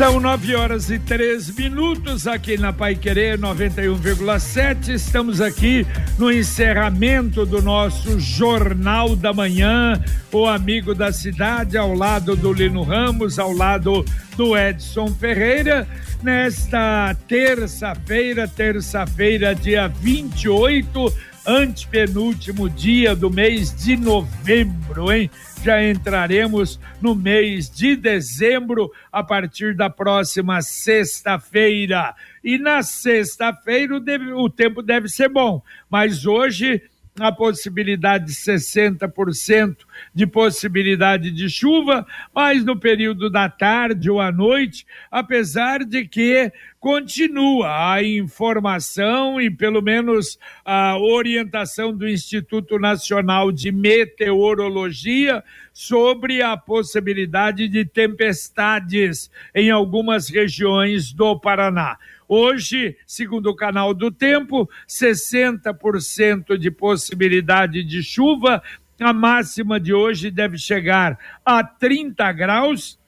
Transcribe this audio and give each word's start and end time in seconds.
São 0.00 0.18
nove 0.18 0.54
horas 0.54 0.88
e 0.88 0.98
três 0.98 1.54
minutos 1.54 2.26
aqui 2.26 2.56
na 2.56 2.72
Pai 2.72 2.94
Querer 2.94 3.38
91,7. 3.38 4.94
Estamos 4.94 5.42
aqui 5.42 5.86
no 6.18 6.32
encerramento 6.32 7.44
do 7.44 7.60
nosso 7.60 8.18
Jornal 8.18 9.14
da 9.14 9.30
Manhã, 9.34 10.02
o 10.32 10.46
amigo 10.46 10.94
da 10.94 11.12
cidade, 11.12 11.76
ao 11.76 11.92
lado 11.92 12.34
do 12.34 12.50
Lino 12.50 12.82
Ramos, 12.82 13.38
ao 13.38 13.52
lado 13.52 14.02
do 14.38 14.56
Edson 14.56 15.08
Ferreira. 15.08 15.86
Nesta 16.22 17.14
terça-feira, 17.28 18.48
terça-feira, 18.48 19.54
dia 19.54 19.86
28, 19.86 21.12
antepenúltimo 21.46 22.70
dia 22.70 23.14
do 23.14 23.30
mês 23.30 23.74
de 23.76 23.98
novembro, 23.98 25.12
hein? 25.12 25.30
Já 25.62 25.82
entraremos 25.84 26.80
no 27.00 27.14
mês 27.14 27.70
de 27.70 27.94
dezembro 27.94 28.90
a 29.12 29.22
partir 29.22 29.74
da 29.74 29.90
próxima 29.90 30.62
sexta-feira. 30.62 32.14
E 32.42 32.58
na 32.58 32.82
sexta-feira 32.82 33.94
o, 33.94 34.44
o, 34.44 34.48
tempo 34.50 34.82
deve 34.82 35.08
ser 35.08 35.28
bom, 35.28 35.62
mas 35.90 36.24
hoje 36.26 36.82
a 37.20 37.30
possibilidade 37.30 38.26
de 38.26 38.32
60% 38.32 39.76
de 40.14 40.26
possibilidade 40.26 41.30
de 41.30 41.48
chuva, 41.50 42.06
mas 42.34 42.64
no 42.64 42.78
período 42.78 43.28
da 43.28 43.48
tarde 43.48 44.10
ou 44.10 44.20
à 44.20 44.32
noite, 44.32 44.86
apesar 45.10 45.84
de 45.84 46.06
que 46.06 46.50
continua 46.78 47.92
a 47.92 48.02
informação 48.02 49.38
e 49.38 49.50
pelo 49.50 49.82
menos 49.82 50.38
a 50.64 50.96
orientação 50.96 51.94
do 51.94 52.08
Instituto 52.08 52.78
Nacional 52.78 53.52
de 53.52 53.70
Meteorologia 53.70 55.44
sobre 55.74 56.40
a 56.40 56.56
possibilidade 56.56 57.68
de 57.68 57.84
tempestades 57.84 59.30
em 59.54 59.70
algumas 59.70 60.30
regiões 60.30 61.12
do 61.12 61.38
Paraná. 61.38 61.98
Hoje, 62.32 62.96
segundo 63.04 63.50
o 63.50 63.56
canal 63.56 63.92
do 63.92 64.08
tempo, 64.08 64.70
60% 64.88 66.56
de 66.56 66.70
possibilidade 66.70 67.82
de 67.82 68.04
chuva. 68.04 68.62
A 69.00 69.12
máxima 69.12 69.80
de 69.80 69.92
hoje 69.92 70.30
deve 70.30 70.56
chegar 70.56 71.18
a 71.44 71.64
30 71.64 72.30
graus 72.30 73.00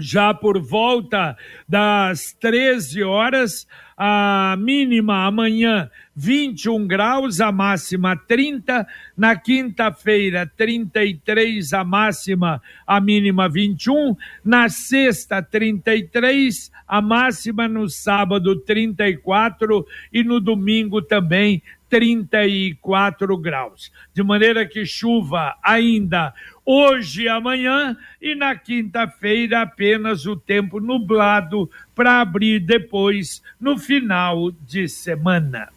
já 0.00 0.32
por 0.32 0.60
volta 0.60 1.36
das 1.68 2.32
13 2.40 3.02
horas, 3.04 3.68
a 3.96 4.56
mínima 4.58 5.26
amanhã 5.26 5.90
21 6.16 6.86
graus, 6.86 7.40
a 7.40 7.52
máxima 7.52 8.16
30, 8.16 8.86
na 9.16 9.36
quinta-feira 9.36 10.50
33, 10.56 11.72
a 11.74 11.84
máxima, 11.84 12.62
a 12.86 13.00
mínima 13.00 13.48
21, 13.48 14.16
na 14.42 14.68
sexta 14.70 15.42
33, 15.42 16.72
a 16.90 17.00
máxima 17.00 17.68
no 17.68 17.88
sábado 17.88 18.56
34 18.56 19.86
e 20.12 20.24
no 20.24 20.40
domingo 20.40 21.00
também 21.00 21.62
34 21.88 23.36
graus. 23.36 23.92
De 24.12 24.24
maneira 24.24 24.66
que 24.66 24.84
chuva 24.84 25.56
ainda 25.62 26.34
hoje 26.66 27.28
amanhã, 27.28 27.96
e 28.20 28.34
na 28.34 28.56
quinta-feira 28.56 29.62
apenas 29.62 30.26
o 30.26 30.34
tempo 30.34 30.80
nublado 30.80 31.70
para 31.94 32.20
abrir 32.20 32.58
depois 32.58 33.40
no 33.60 33.78
final 33.78 34.50
de 34.50 34.88
semana. 34.88 35.68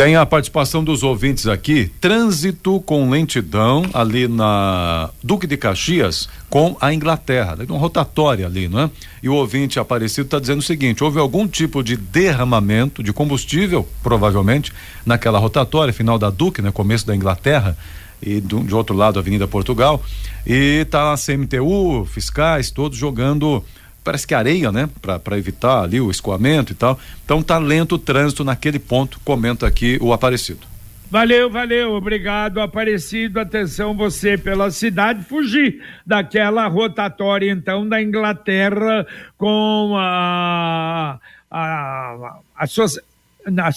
Tem 0.00 0.16
a 0.16 0.24
participação 0.24 0.82
dos 0.82 1.02
ouvintes 1.02 1.46
aqui. 1.46 1.92
Trânsito 2.00 2.80
com 2.80 3.10
lentidão 3.10 3.84
ali 3.92 4.26
na 4.26 5.10
Duque 5.22 5.46
de 5.46 5.58
Caxias 5.58 6.26
com 6.48 6.74
a 6.80 6.94
Inglaterra. 6.94 7.58
Uma 7.68 7.78
rotatória 7.78 8.46
ali, 8.46 8.66
não 8.66 8.80
é? 8.80 8.90
E 9.22 9.28
o 9.28 9.34
ouvinte 9.34 9.78
Aparecido 9.78 10.24
está 10.24 10.38
dizendo 10.38 10.60
o 10.60 10.62
seguinte: 10.62 11.04
houve 11.04 11.18
algum 11.18 11.46
tipo 11.46 11.82
de 11.82 11.98
derramamento 11.98 13.02
de 13.02 13.12
combustível, 13.12 13.86
provavelmente, 14.02 14.72
naquela 15.04 15.38
rotatória, 15.38 15.92
final 15.92 16.18
da 16.18 16.30
Duque, 16.30 16.62
né? 16.62 16.70
Começo 16.72 17.06
da 17.06 17.14
Inglaterra 17.14 17.76
e 18.22 18.40
do, 18.40 18.62
de 18.62 18.74
outro 18.74 18.96
lado 18.96 19.18
Avenida 19.18 19.46
Portugal 19.46 20.02
e 20.46 20.86
tá 20.90 21.12
a 21.12 21.16
CMTU, 21.16 22.06
fiscais, 22.06 22.70
todos 22.70 22.96
jogando 22.96 23.62
parece 24.10 24.26
que 24.26 24.34
areia, 24.34 24.72
né, 24.72 24.88
para 25.00 25.38
evitar 25.38 25.84
ali 25.84 26.00
o 26.00 26.10
escoamento 26.10 26.72
e 26.72 26.74
tal. 26.74 26.98
Então 27.24 27.40
tá 27.40 27.58
lento 27.58 27.94
o 27.94 27.98
trânsito 27.98 28.42
naquele 28.42 28.80
ponto, 28.80 29.20
comenta 29.24 29.68
aqui 29.68 29.98
o 30.00 30.12
Aparecido. 30.12 30.66
Valeu, 31.08 31.48
valeu, 31.48 31.92
obrigado, 31.92 32.60
Aparecido. 32.60 33.38
Atenção, 33.38 33.96
você 33.96 34.36
pela 34.36 34.70
cidade, 34.72 35.24
fugir 35.24 35.80
daquela 36.04 36.66
rotatória, 36.66 37.50
então, 37.50 37.88
da 37.88 38.02
Inglaterra 38.02 39.06
com 39.38 39.94
a. 39.96 41.18
a, 41.48 41.60
a, 41.60 42.38
a, 42.56 42.66
a, 42.66 43.68
a 43.68 43.72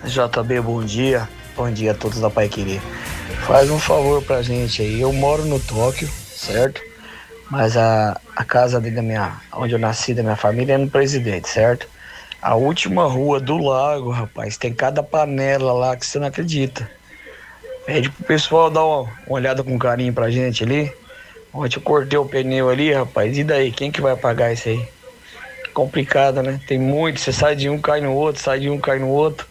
JB, 0.04 0.60
bom 0.60 0.84
dia. 0.84 1.28
Bom 1.58 1.72
dia 1.72 1.90
a 1.90 1.94
todos 1.94 2.20
da 2.20 2.30
Pai 2.30 2.48
Querer. 2.48 2.80
Faz 3.44 3.68
um 3.68 3.80
favor 3.80 4.22
pra 4.22 4.42
gente 4.42 4.80
aí. 4.80 5.00
Eu 5.00 5.12
moro 5.12 5.44
no 5.44 5.58
Tóquio, 5.58 6.08
certo? 6.08 6.80
Mas 7.50 7.76
a, 7.76 8.16
a 8.36 8.44
casa 8.44 8.80
da 8.80 9.02
minha, 9.02 9.40
onde 9.52 9.72
eu 9.72 9.78
nasci, 9.78 10.14
da 10.14 10.22
minha 10.22 10.36
família, 10.36 10.74
é 10.74 10.78
no 10.78 10.88
Presidente, 10.88 11.48
certo? 11.48 11.88
A 12.40 12.54
última 12.54 13.08
rua 13.08 13.40
do 13.40 13.58
lago, 13.58 14.08
rapaz, 14.10 14.56
tem 14.56 14.72
cada 14.72 15.02
panela 15.02 15.72
lá 15.72 15.96
que 15.96 16.06
você 16.06 16.20
não 16.20 16.28
acredita. 16.28 16.88
Pede 17.84 18.08
pro 18.08 18.24
pessoal 18.24 18.70
dar 18.70 18.84
uma, 18.84 19.10
uma 19.26 19.34
olhada 19.34 19.64
com 19.64 19.76
carinho 19.76 20.12
pra 20.12 20.30
gente 20.30 20.62
ali. 20.62 20.92
Ontem 21.52 21.78
eu 21.78 21.82
cortei 21.82 22.16
o 22.20 22.24
pneu 22.24 22.70
ali, 22.70 22.92
rapaz. 22.92 23.36
E 23.36 23.42
daí? 23.42 23.72
Quem 23.72 23.90
que 23.90 24.00
vai 24.00 24.14
pagar 24.14 24.52
isso 24.52 24.68
aí? 24.68 24.88
Complicado, 25.74 26.40
né? 26.40 26.60
Tem 26.68 26.78
muito. 26.78 27.18
Você 27.18 27.32
sai 27.32 27.56
de 27.56 27.68
um, 27.68 27.80
cai 27.80 28.00
no 28.00 28.12
outro, 28.12 28.40
sai 28.40 28.60
de 28.60 28.70
um, 28.70 28.78
cai 28.78 29.00
no 29.00 29.08
outro. 29.08 29.44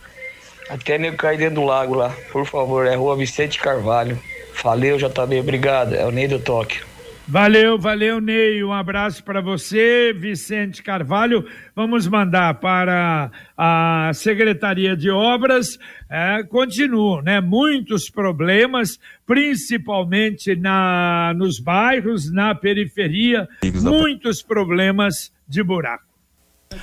Até 0.69 0.97
nem 0.97 1.15
cair 1.15 1.37
dentro 1.37 1.55
do 1.55 1.63
lago 1.63 1.93
lá. 1.93 2.13
Por 2.31 2.45
favor, 2.45 2.85
é 2.85 2.95
rua 2.95 3.15
Vicente 3.15 3.59
Carvalho. 3.59 4.19
Valeu, 4.63 4.97
JB, 4.97 5.39
obrigado. 5.39 5.93
É 5.93 6.05
o 6.05 6.11
Ney 6.11 6.27
do 6.27 6.39
Tóquio. 6.39 6.85
Valeu, 7.29 7.77
valeu, 7.77 8.21
Ney. 8.21 8.63
Um 8.63 8.71
abraço 8.71 9.21
para 9.21 9.41
você, 9.41 10.13
Vicente 10.13 10.81
Carvalho. 10.81 11.45
Vamos 11.75 12.07
mandar 12.07 12.53
para 12.53 13.29
a 13.57 14.11
Secretaria 14.13 14.95
de 14.95 15.09
Obras. 15.09 15.77
É, 16.09 16.41
continuam, 16.43 17.21
né? 17.21 17.41
Muitos 17.41 18.09
problemas, 18.09 18.97
principalmente 19.25 20.55
na, 20.55 21.33
nos 21.35 21.59
bairros, 21.59 22.31
na 22.31 22.55
periferia. 22.55 23.45
Muitos 23.81 24.41
problemas 24.41 25.33
de 25.45 25.61
buraco. 25.61 26.05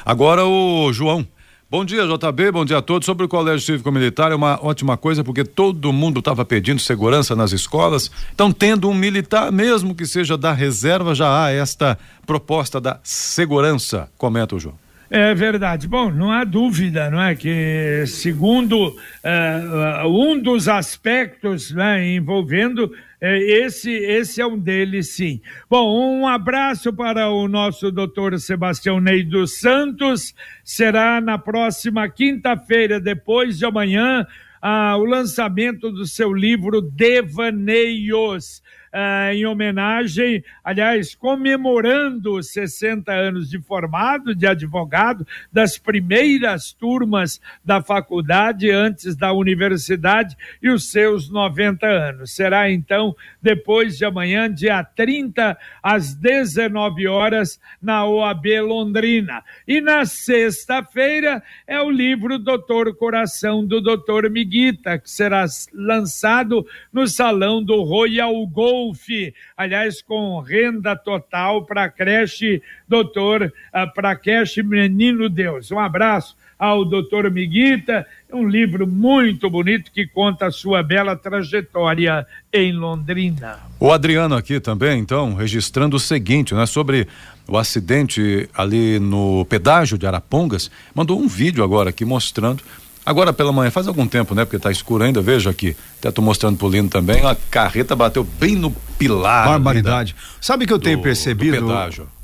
Agora 0.05 0.45
o 0.45 0.93
João. 0.93 1.27
Bom 1.71 1.83
dia, 1.83 2.07
JB, 2.07 2.53
bom 2.53 2.65
dia 2.65 2.79
a 2.79 2.83
todos. 2.83 3.07
Sobre 3.07 3.25
o 3.25 3.29
Colégio 3.29 3.65
Cívico 3.65 3.91
Militar, 3.91 4.31
é 4.31 4.35
uma 4.35 4.63
ótima 4.63 4.99
coisa 4.99 5.25
porque 5.25 5.45
todo 5.45 5.93
mundo 5.93 6.19
estava 6.19 6.45
pedindo 6.45 6.79
segurança 6.79 7.35
nas 7.35 7.53
escolas. 7.53 8.11
Então, 8.35 8.53
tendo 8.53 8.89
um 8.89 8.95
militar, 8.95 9.51
mesmo 9.51 9.95
que 9.95 10.05
seja 10.05 10.37
da 10.37 10.53
reserva, 10.53 11.15
já 11.15 11.45
há 11.45 11.51
esta 11.51 11.99
proposta 12.27 12.81
da 12.81 13.01
segurança, 13.03 14.11
comenta 14.19 14.55
o 14.55 14.61
João. 14.61 14.84
É 15.17 15.33
verdade. 15.33 15.87
Bom, 15.87 16.11
não 16.11 16.33
há 16.33 16.43
dúvida, 16.43 17.09
não 17.09 17.23
é 17.23 17.37
que 17.37 18.05
segundo 18.05 18.89
uh, 18.89 20.09
um 20.09 20.37
dos 20.37 20.67
aspectos 20.67 21.71
né, 21.71 22.05
envolvendo 22.17 22.93
é, 23.21 23.39
esse, 23.39 23.93
esse 23.93 24.41
é 24.41 24.47
um 24.47 24.59
deles, 24.59 25.15
sim. 25.15 25.41
Bom, 25.71 26.19
um 26.19 26.27
abraço 26.27 26.93
para 26.93 27.31
o 27.31 27.47
nosso 27.47 27.93
doutor 27.93 28.37
Sebastião 28.41 28.99
Ney 28.99 29.23
dos 29.23 29.61
Santos. 29.61 30.35
Será 30.65 31.21
na 31.21 31.39
próxima 31.39 32.09
quinta-feira, 32.09 32.99
depois 32.99 33.57
de 33.57 33.65
amanhã, 33.65 34.27
ah, 34.61 34.97
o 34.97 35.05
lançamento 35.05 35.93
do 35.93 36.07
seu 36.07 36.33
livro 36.33 36.83
Devaneios 36.83 38.61
uh, 38.95 39.33
em 39.33 39.45
homenagem, 39.45 40.45
aliás, 40.63 41.15
comemorando 41.15 42.41
60 42.41 43.13
anos 43.13 43.51
de 43.51 43.61
formado, 43.61 44.35
de 44.35 44.47
advogado, 44.47 45.27
das 45.53 45.77
primeiras 45.77 46.73
turmas 46.73 47.41
da 47.65 47.83
faculdade 47.83 48.71
antes 48.71 49.17
da 49.17 49.33
universidade 49.33 50.37
e 50.63 50.71
os 50.71 50.91
seus 50.91 51.29
90 51.29 51.87
anos. 51.87 52.35
Será 52.35 52.71
então 52.71 53.17
depois 53.43 53.99
de 53.99 54.05
amanhã, 54.05 54.53
dia 54.53 54.83
30, 54.85 55.59
às 55.83 56.15
19 56.15 57.09
horas, 57.09 57.61
na 57.83 58.07
OAB 58.07 58.47
Londrina. 58.61 59.43
E 59.67 59.81
na 59.81 60.05
sexta-feira 60.07 61.43
é 61.67 61.81
o 61.81 61.91
livro 61.91 62.39
Doutor 62.39 62.95
Coração 62.97 63.67
do 63.67 63.81
Doutor 63.81 64.31
Miguita, 64.31 64.99
que 64.99 65.11
será 65.11 65.45
lançado 65.73 66.67
no 66.93 67.09
Salão 67.09 67.63
do 67.63 67.83
Royal 67.83 68.47
Gol 68.47 68.84
Golf, 68.85 69.09
aliás, 69.57 70.03
com 70.03 70.39
renda 70.41 70.95
total 70.95 71.65
para 71.65 71.85
a 71.85 71.89
creche 71.89 72.61
doutor, 72.87 73.53
ah, 73.73 73.87
para 73.87 74.11
a 74.11 74.17
creche 74.17 74.63
Menino 74.63 75.29
Deus. 75.29 75.71
Um 75.71 75.79
abraço 75.79 76.37
ao 76.59 76.85
doutor 76.85 77.31
Miguita, 77.31 78.07
um 78.33 78.47
livro 78.47 78.87
muito 78.87 79.49
bonito 79.49 79.91
que 79.91 80.07
conta 80.07 80.47
a 80.47 80.51
sua 80.51 80.83
bela 80.83 81.17
trajetória 81.17 82.27
em 82.53 82.73
Londrina. 82.73 83.59
O 83.81 83.91
Adriano 83.91 84.37
aqui 84.37 84.61
também, 84.61 85.01
então, 85.01 85.35
registrando 85.35 85.97
o 85.97 86.01
seguinte, 86.01 86.55
né, 86.55 86.67
sobre 86.67 87.09
o 87.49 87.57
acidente 87.57 88.49
ali 88.55 88.99
no 88.99 89.45
pedágio 89.47 89.99
de 89.99 90.07
Arapongas, 90.07 90.71
mandou 90.95 91.19
um 91.21 91.27
vídeo 91.27 91.65
agora 91.65 91.91
aqui 91.91 92.05
mostrando 92.05 92.63
Agora 93.07 93.33
pela 93.33 93.53
manhã, 93.53 93.71
faz 93.71 93.87
algum 93.87 94.07
tempo, 94.07 94.35
né? 94.35 94.45
Porque 94.45 94.59
tá 94.59 94.71
escuro 94.71 95.05
ainda, 95.05 95.21
veja 95.21 95.51
aqui. 95.51 95.77
Até 95.99 96.11
tô 96.11 96.23
mostrando 96.23 96.57
pro 96.57 96.69
Lino 96.69 96.89
também. 96.89 97.25
A 97.25 97.37
carreta 97.51 97.95
bateu 97.95 98.25
bem 98.25 98.57
no 98.57 98.71
pilar. 98.99 99.47
Barbaridade. 99.49 100.17
Sabe 100.41 100.67
que 100.67 100.73
eu 100.73 100.79
do, 100.79 100.85
tenho 100.85 101.03
percebido, 101.03 101.67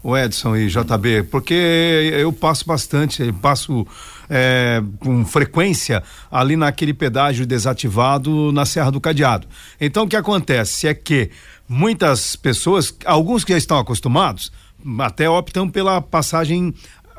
o 0.03 0.17
Edson 0.17 0.57
e 0.57 0.69
JB? 0.69 1.25
Porque 1.31 1.55
eu 2.15 2.33
passo 2.33 2.65
bastante, 2.65 3.23
eu 3.23 3.35
passo 3.35 3.87
é, 4.31 4.83
com 5.01 5.25
frequência 5.27 6.03
ali 6.31 6.57
naquele 6.57 6.95
pedágio 6.95 7.47
desativado 7.47 8.51
na 8.53 8.65
Serra 8.65 8.91
do 8.91 9.01
Cadeado. 9.01 9.47
Então 9.79 10.05
o 10.05 10.09
que 10.09 10.17
acontece 10.17 10.89
é 10.89 10.95
que 10.95 11.31
muitas 11.69 12.37
pessoas, 12.37 12.95
alguns 13.05 13.45
que 13.45 13.53
já 13.53 13.59
estão 13.59 13.79
acostumados, 13.79 14.51
até 15.01 15.29
optam 15.29 15.69
pela 15.69 16.01
passagem 16.01 16.75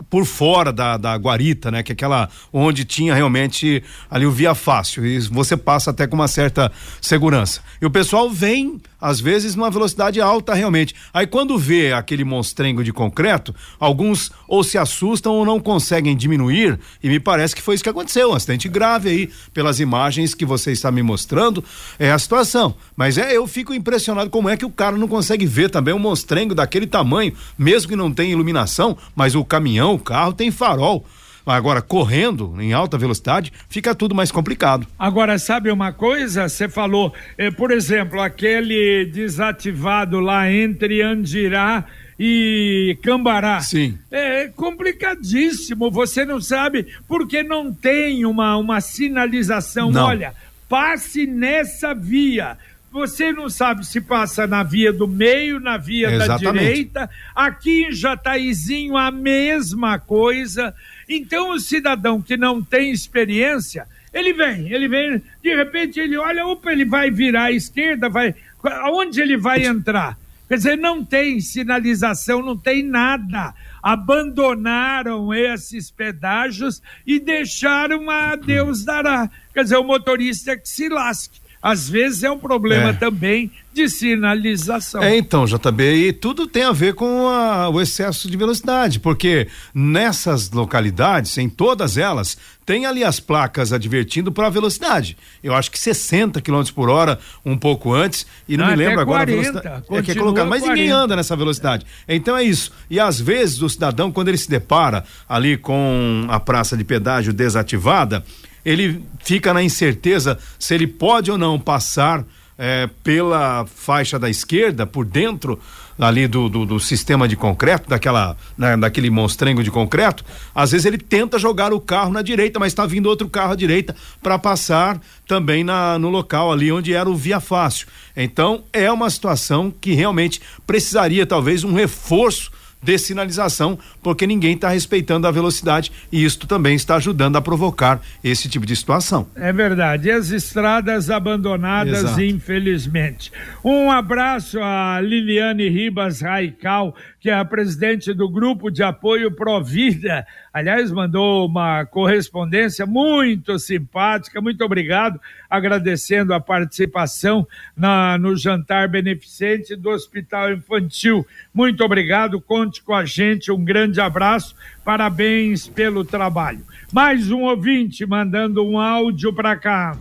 por 0.09 0.25
fora 0.25 0.71
da, 0.71 0.97
da 0.97 1.15
guarita, 1.15 1.71
né? 1.71 1.83
Que 1.83 1.91
é 1.91 1.93
aquela 1.93 2.29
onde 2.51 2.85
tinha 2.85 3.13
realmente 3.13 3.83
ali 4.09 4.25
o 4.25 4.31
via 4.31 4.55
fácil 4.55 5.05
e 5.05 5.19
você 5.19 5.55
passa 5.55 5.91
até 5.91 6.07
com 6.07 6.15
uma 6.15 6.27
certa 6.27 6.71
segurança. 7.01 7.61
E 7.81 7.85
o 7.85 7.91
pessoal 7.91 8.29
vem 8.29 8.79
às 9.01 9.19
vezes 9.19 9.55
numa 9.55 9.71
velocidade 9.71 10.21
alta 10.21 10.53
realmente. 10.53 10.95
Aí 11.13 11.25
quando 11.25 11.57
vê 11.57 11.91
aquele 11.91 12.23
monstrengo 12.23 12.83
de 12.83 12.93
concreto, 12.93 13.53
alguns 13.79 14.31
ou 14.47 14.63
se 14.63 14.77
assustam 14.77 15.33
ou 15.33 15.45
não 15.45 15.59
conseguem 15.59 16.15
diminuir 16.15 16.79
e 17.03 17.09
me 17.09 17.19
parece 17.19 17.55
que 17.55 17.61
foi 17.61 17.75
isso 17.75 17.83
que 17.83 17.89
aconteceu, 17.89 18.31
um 18.31 18.35
acidente 18.35 18.69
grave 18.69 19.09
aí 19.09 19.29
pelas 19.53 19.79
imagens 19.79 20.33
que 20.35 20.45
você 20.45 20.71
está 20.71 20.91
me 20.91 21.01
mostrando, 21.01 21.63
é 21.97 22.11
a 22.11 22.19
situação. 22.19 22.75
Mas 22.95 23.17
é, 23.17 23.35
eu 23.35 23.47
fico 23.47 23.73
impressionado 23.73 24.29
como 24.29 24.49
é 24.49 24.55
que 24.55 24.65
o 24.65 24.69
cara 24.69 24.97
não 24.97 25.07
consegue 25.07 25.45
ver 25.45 25.69
também 25.69 25.93
um 25.93 25.99
monstrengo 25.99 26.53
daquele 26.53 26.85
tamanho, 26.85 27.33
mesmo 27.57 27.89
que 27.89 27.95
não 27.95 28.11
tenha 28.11 28.31
iluminação, 28.31 28.97
mas 29.15 29.35
o 29.35 29.43
caminhão, 29.43 29.95
o 29.95 29.99
carro 29.99 30.33
tem 30.33 30.51
farol. 30.51 31.05
Agora, 31.45 31.81
correndo 31.81 32.55
em 32.59 32.73
alta 32.73 32.97
velocidade, 32.97 33.51
fica 33.67 33.95
tudo 33.95 34.13
mais 34.13 34.31
complicado. 34.31 34.87
Agora, 34.97 35.39
sabe 35.39 35.71
uma 35.71 35.91
coisa? 35.91 36.47
Você 36.47 36.69
falou, 36.69 37.13
eh, 37.37 37.49
por 37.51 37.71
exemplo, 37.71 38.21
aquele 38.21 39.05
desativado 39.05 40.19
lá 40.19 40.51
entre 40.51 41.01
Andirá 41.01 41.85
e 42.19 42.95
Cambará. 43.01 43.61
Sim. 43.61 43.97
É 44.11 44.47
complicadíssimo. 44.49 45.89
Você 45.89 46.23
não 46.23 46.39
sabe 46.39 46.85
porque 47.07 47.41
não 47.41 47.73
tem 47.73 48.25
uma, 48.25 48.55
uma 48.57 48.79
sinalização. 48.79 49.89
Não. 49.89 50.05
Olha, 50.05 50.35
passe 50.69 51.25
nessa 51.25 51.95
via. 51.95 52.57
Você 52.91 53.31
não 53.31 53.49
sabe 53.49 53.85
se 53.85 54.01
passa 54.01 54.45
na 54.45 54.61
via 54.63 54.93
do 54.93 55.07
meio, 55.07 55.59
na 55.59 55.77
via 55.77 56.11
Exatamente. 56.11 56.43
da 56.43 56.51
direita. 56.51 57.09
Aqui 57.33 57.85
em 57.85 57.91
Jataizinho, 57.91 58.97
a 58.97 59.09
mesma 59.09 59.97
coisa. 59.97 60.75
Então, 61.13 61.51
o 61.51 61.59
cidadão 61.59 62.21
que 62.21 62.37
não 62.37 62.63
tem 62.63 62.89
experiência, 62.89 63.85
ele 64.13 64.31
vem, 64.31 64.71
ele 64.71 64.87
vem, 64.87 65.21
de 65.43 65.53
repente 65.53 65.99
ele 65.99 66.15
olha, 66.15 66.47
opa, 66.47 66.71
ele 66.71 66.85
vai 66.85 67.11
virar 67.11 67.45
à 67.45 67.51
esquerda, 67.51 68.07
vai. 68.07 68.33
Aonde 68.63 69.19
ele 69.21 69.35
vai 69.35 69.65
entrar? 69.65 70.17
Quer 70.47 70.55
dizer, 70.55 70.77
não 70.77 71.03
tem 71.03 71.41
sinalização, 71.41 72.41
não 72.41 72.57
tem 72.57 72.81
nada. 72.81 73.53
Abandonaram 73.83 75.33
esses 75.33 75.91
pedágios 75.91 76.81
e 77.05 77.19
deixaram 77.19 78.09
a 78.09 78.35
Deus 78.37 78.85
dará. 78.85 79.29
Quer 79.53 79.63
dizer, 79.63 79.77
o 79.77 79.83
motorista 79.83 80.55
que 80.55 80.67
se 80.67 80.87
lasque 80.87 81.40
às 81.61 81.87
vezes 81.89 82.23
é 82.23 82.31
um 82.31 82.39
problema 82.39 82.89
é. 82.89 82.93
também 82.93 83.51
de 83.73 83.87
sinalização. 83.87 85.01
É, 85.01 85.15
então, 85.15 85.45
JB, 85.45 86.07
e 86.07 86.13
tudo 86.13 86.45
tem 86.45 86.63
a 86.63 86.71
ver 86.71 86.93
com 86.93 87.29
a, 87.29 87.69
o 87.69 87.79
excesso 87.79 88.29
de 88.29 88.35
velocidade, 88.35 88.99
porque 88.99 89.47
nessas 89.73 90.51
localidades, 90.51 91.37
em 91.37 91.47
todas 91.47 91.97
elas, 91.97 92.37
tem 92.65 92.85
ali 92.85 93.03
as 93.03 93.19
placas 93.19 93.71
advertindo 93.71 94.31
para 94.31 94.47
a 94.47 94.49
velocidade. 94.49 95.17
Eu 95.43 95.53
acho 95.53 95.71
que 95.71 95.79
60 95.79 96.41
km 96.41 96.63
por 96.75 96.89
hora, 96.89 97.17
um 97.45 97.57
pouco 97.57 97.93
antes, 97.93 98.25
e 98.47 98.57
não, 98.57 98.65
não 98.65 98.71
me 98.71 98.77
lembro 98.77 98.99
agora 98.99 99.25
40, 99.25 99.31
a 99.31 99.41
velocidade. 99.41 99.85
É 99.89 100.01
que 100.01 100.11
é 100.11 100.15
colocado, 100.15 100.49
mas 100.49 100.61
40. 100.61 100.75
ninguém 100.75 100.91
anda 100.91 101.15
nessa 101.15 101.35
velocidade. 101.35 101.85
Então 102.07 102.35
é 102.35 102.43
isso. 102.43 102.71
E 102.89 102.99
às 102.99 103.21
vezes 103.21 103.61
o 103.61 103.69
cidadão, 103.69 104.11
quando 104.11 104.27
ele 104.27 104.37
se 104.37 104.49
depara 104.49 105.05
ali 105.29 105.57
com 105.57 106.25
a 106.27 106.39
praça 106.39 106.75
de 106.75 106.83
pedágio 106.83 107.31
desativada, 107.31 108.23
ele 108.65 109.03
fica 109.23 109.53
na 109.53 109.63
incerteza 109.63 110.37
se 110.57 110.73
ele 110.73 110.87
pode 110.87 111.31
ou 111.31 111.37
não 111.37 111.59
passar 111.59 112.25
é, 112.57 112.87
pela 113.03 113.65
faixa 113.65 114.19
da 114.19 114.29
esquerda, 114.29 114.85
por 114.85 115.03
dentro 115.03 115.59
ali 115.99 116.27
do, 116.27 116.49
do, 116.49 116.65
do 116.65 116.79
sistema 116.79 117.27
de 117.27 117.35
concreto, 117.35 117.89
daquela, 117.89 118.35
né, 118.57 118.75
daquele 118.75 119.09
monstrengo 119.09 119.63
de 119.63 119.69
concreto, 119.69 120.23
às 120.53 120.71
vezes 120.71 120.85
ele 120.85 120.97
tenta 120.97 121.37
jogar 121.37 121.73
o 121.73 121.79
carro 121.79 122.11
na 122.11 122.21
direita, 122.21 122.59
mas 122.59 122.71
está 122.71 122.85
vindo 122.85 123.07
outro 123.07 123.29
carro 123.29 123.53
à 123.53 123.55
direita 123.55 123.95
para 124.21 124.37
passar 124.39 124.99
também 125.27 125.63
na, 125.63 125.99
no 125.99 126.09
local 126.09 126.51
ali 126.51 126.71
onde 126.71 126.93
era 126.93 127.09
o 127.09 127.15
via 127.15 127.39
fácil. 127.39 127.87
Então 128.15 128.63
é 128.73 128.91
uma 128.91 129.09
situação 129.09 129.71
que 129.71 129.93
realmente 129.93 130.41
precisaria 130.65 131.25
talvez 131.25 131.63
um 131.63 131.73
reforço 131.73 132.51
de 132.81 132.97
sinalização, 132.97 133.77
porque 134.01 134.25
ninguém 134.25 134.55
está 134.55 134.69
respeitando 134.69 135.27
a 135.27 135.31
velocidade 135.31 135.91
e 136.11 136.23
isto 136.23 136.47
também 136.47 136.75
está 136.75 136.95
ajudando 136.95 137.35
a 137.35 137.41
provocar 137.41 138.01
esse 138.23 138.49
tipo 138.49 138.65
de 138.65 138.75
situação. 138.75 139.27
É 139.35 139.53
verdade. 139.53 140.07
E 140.07 140.11
as 140.11 140.29
estradas 140.29 141.09
abandonadas, 141.09 141.99
Exato. 141.99 142.21
infelizmente. 142.21 143.31
Um 143.63 143.91
abraço 143.91 144.59
a 144.59 144.99
Liliane 145.01 145.69
Ribas 145.69 146.21
Raical, 146.21 146.95
que 147.21 147.29
é 147.29 147.35
a 147.35 147.45
presidente 147.45 148.15
do 148.15 148.27
grupo 148.27 148.71
de 148.71 148.81
apoio 148.81 149.31
Provida. 149.31 150.25
Aliás, 150.51 150.91
mandou 150.91 151.45
uma 151.45 151.85
correspondência 151.85 152.83
muito 152.87 153.59
simpática. 153.59 154.41
Muito 154.41 154.65
obrigado, 154.65 155.21
agradecendo 155.47 156.33
a 156.33 156.39
participação 156.39 157.47
na, 157.77 158.17
no 158.17 158.35
jantar 158.35 158.87
beneficente 158.87 159.75
do 159.75 159.91
Hospital 159.91 160.53
Infantil. 160.53 161.25
Muito 161.53 161.83
obrigado, 161.83 162.41
conte 162.41 162.81
com 162.81 162.95
a 162.95 163.05
gente. 163.05 163.51
Um 163.51 163.63
grande 163.63 164.01
abraço, 164.01 164.55
parabéns 164.83 165.67
pelo 165.67 166.03
trabalho. 166.03 166.65
Mais 166.91 167.29
um 167.29 167.43
ouvinte 167.43 168.03
mandando 168.03 168.65
um 168.65 168.79
áudio 168.79 169.31
para 169.31 169.55
cá. 169.55 169.95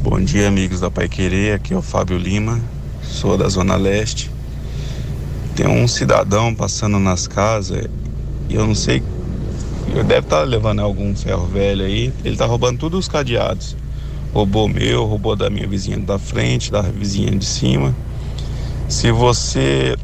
Bom 0.00 0.20
dia, 0.20 0.46
amigos 0.46 0.80
da 0.80 0.88
Pai 0.88 1.08
Querer. 1.08 1.54
Aqui 1.54 1.74
é 1.74 1.76
o 1.76 1.82
Fábio 1.82 2.16
Lima, 2.16 2.60
sou 3.02 3.36
da 3.36 3.48
Zona 3.48 3.74
Leste 3.74 4.37
tem 5.58 5.66
um 5.66 5.88
cidadão 5.88 6.54
passando 6.54 7.00
nas 7.00 7.26
casas 7.26 7.88
e 8.48 8.54
eu 8.54 8.64
não 8.64 8.76
sei, 8.76 9.02
eu 9.92 10.04
deve 10.04 10.20
estar 10.20 10.38
tá 10.38 10.42
levando 10.44 10.78
algum 10.78 11.16
ferro 11.16 11.48
velho 11.48 11.84
aí, 11.84 12.12
ele 12.24 12.36
tá 12.36 12.46
roubando 12.46 12.78
todos 12.78 13.00
os 13.00 13.08
cadeados. 13.08 13.76
Roubou 14.32 14.68
meu, 14.68 15.04
roubou 15.04 15.34
da 15.34 15.50
minha 15.50 15.66
vizinha 15.66 15.98
da 15.98 16.16
frente, 16.16 16.70
da 16.70 16.82
vizinha 16.82 17.32
de 17.32 17.44
cima. 17.44 17.92
Se 18.88 19.10
você 19.10 19.96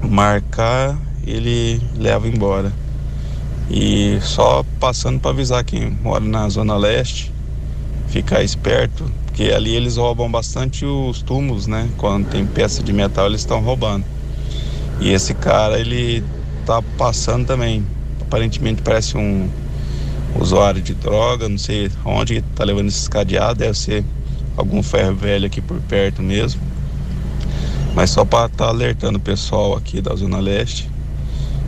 marcar, 0.00 0.96
ele 1.26 1.82
leva 1.96 2.28
embora. 2.28 2.72
E 3.68 4.20
só 4.22 4.64
passando 4.78 5.18
para 5.18 5.32
avisar 5.32 5.64
quem 5.64 5.90
mora 5.90 6.22
na 6.22 6.48
Zona 6.48 6.76
Leste, 6.76 7.32
ficar 8.06 8.44
esperto, 8.44 9.10
porque 9.24 9.50
ali 9.50 9.74
eles 9.74 9.96
roubam 9.96 10.30
bastante 10.30 10.84
os 10.84 11.22
túmulos, 11.22 11.66
né? 11.66 11.88
Quando 11.96 12.28
tem 12.28 12.46
peça 12.46 12.84
de 12.84 12.92
metal, 12.92 13.26
eles 13.26 13.40
estão 13.40 13.60
roubando. 13.60 14.15
E 15.00 15.10
esse 15.10 15.34
cara, 15.34 15.78
ele 15.78 16.24
tá 16.64 16.82
passando 16.96 17.46
também. 17.46 17.84
Aparentemente 18.20 18.82
parece 18.82 19.16
um 19.16 19.48
usuário 20.38 20.82
de 20.82 20.94
droga, 20.94 21.48
não 21.48 21.58
sei 21.58 21.90
onde 22.04 22.42
tá 22.54 22.64
levando 22.64 22.88
esses 22.88 23.08
cadeados, 23.08 23.58
deve 23.58 23.78
ser 23.78 24.04
algum 24.56 24.82
ferro 24.82 25.14
velho 25.14 25.46
aqui 25.46 25.60
por 25.60 25.80
perto 25.82 26.22
mesmo. 26.22 26.60
Mas 27.94 28.10
só 28.10 28.24
para 28.24 28.46
estar 28.46 28.64
tá 28.64 28.70
alertando 28.70 29.18
o 29.18 29.20
pessoal 29.20 29.76
aqui 29.76 30.00
da 30.00 30.14
Zona 30.14 30.38
Leste, 30.38 30.90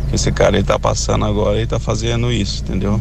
que 0.09 0.17
esse 0.17 0.31
cara 0.33 0.57
ele 0.57 0.67
tá 0.67 0.79
passando 0.79 1.25
agora 1.25 1.61
e 1.61 1.67
tá 1.67 1.79
fazendo 1.79 2.31
isso, 2.33 2.63
entendeu? 2.63 3.01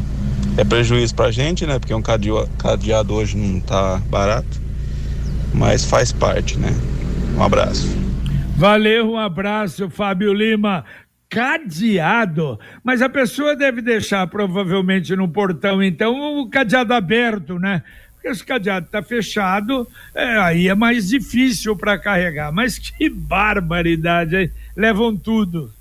É 0.56 0.64
prejuízo 0.64 1.14
pra 1.14 1.32
gente, 1.32 1.66
né? 1.66 1.78
Porque 1.78 1.94
um 1.94 2.02
cadeado, 2.02 2.50
cadeado 2.58 3.14
hoje 3.14 3.36
não 3.36 3.60
tá 3.60 4.02
barato, 4.10 4.62
mas 5.54 5.84
faz 5.84 6.12
parte, 6.12 6.58
né? 6.58 6.74
Um 7.38 7.44
abraço. 7.44 8.07
Valeu, 8.58 9.12
um 9.12 9.20
abraço, 9.20 9.88
Fábio 9.88 10.34
Lima 10.34 10.84
cadeado, 11.30 12.60
mas 12.84 13.04
a 13.04 13.10
pessoa 13.10 13.56
deve 13.56 13.84
deixar 13.84 14.26
provavelmente 14.26 15.16
no 15.16 15.28
portão, 15.28 15.84
então, 15.84 16.40
o 16.40 16.50
cadeado 16.50 16.92
aberto, 16.92 17.60
né? 17.60 17.84
Porque 18.16 18.34
se 18.34 18.42
o 18.42 18.46
cadeado 18.48 18.88
está 18.88 19.04
fechado, 19.04 19.88
é, 20.16 20.40
aí 20.40 20.70
é 20.70 20.74
mais 20.74 21.10
difícil 21.10 21.76
para 21.76 22.00
carregar. 22.00 22.52
Mas 22.52 22.80
que 22.80 23.08
barbaridade, 23.10 24.36
hein? 24.36 24.52
levam 24.76 25.16
tudo. 25.16 25.72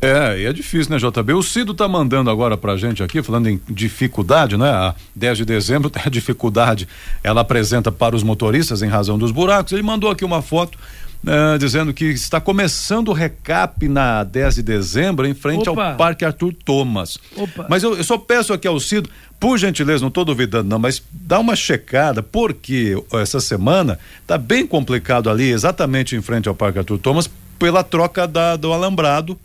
É, 0.00 0.40
e 0.40 0.46
é 0.46 0.52
difícil, 0.52 0.92
né, 0.92 0.98
JB? 0.98 1.32
O 1.34 1.42
Cido 1.44 1.74
tá 1.74 1.86
mandando 1.86 2.28
agora 2.28 2.56
pra 2.56 2.76
gente 2.76 3.04
aqui, 3.04 3.22
falando 3.22 3.48
em 3.48 3.60
dificuldade, 3.68 4.56
né? 4.56 4.68
A 4.68 4.94
10 5.14 5.38
de 5.38 5.44
dezembro 5.44 5.92
a 6.04 6.08
dificuldade, 6.10 6.88
ela 7.22 7.42
apresenta 7.42 7.92
para 7.92 8.16
os 8.16 8.24
motoristas 8.24 8.82
em 8.82 8.88
razão 8.88 9.16
dos 9.16 9.30
buracos. 9.30 9.72
Ele 9.72 9.82
mandou 9.82 10.10
aqui 10.10 10.24
uma 10.24 10.42
foto 10.42 10.76
Uh, 11.24 11.58
dizendo 11.58 11.92
que 11.92 12.04
está 12.04 12.40
começando 12.40 13.08
o 13.08 13.12
recap 13.12 13.88
na 13.88 14.22
10 14.22 14.54
de 14.54 14.62
dezembro 14.62 15.26
em 15.26 15.34
frente 15.34 15.68
Opa. 15.68 15.90
ao 15.90 15.96
Parque 15.96 16.24
Arthur 16.24 16.54
Thomas. 16.64 17.18
Opa. 17.36 17.66
Mas 17.68 17.82
eu, 17.82 17.96
eu, 17.96 18.04
só 18.04 18.16
peço 18.16 18.52
aqui 18.52 18.68
ao 18.68 18.78
Cido, 18.78 19.10
por 19.38 19.58
gentileza, 19.58 20.00
não 20.00 20.08
estou 20.08 20.24
duvidando 20.24 20.68
não, 20.68 20.78
mas 20.78 21.02
dá 21.10 21.40
uma 21.40 21.56
checada, 21.56 22.22
porque 22.22 22.94
essa 23.14 23.40
semana 23.40 23.98
está 24.22 24.38
bem 24.38 24.64
complicado 24.64 25.28
ali, 25.28 25.50
exatamente 25.50 26.14
em 26.14 26.22
frente 26.22 26.48
ao 26.48 26.54
Parque 26.54 26.78
Arthur 26.78 26.98
Thomas, 26.98 27.28
pela 27.58 27.82
troca 27.82 28.26
da, 28.26 28.54
do 28.54 28.72
alambrado 28.72 29.38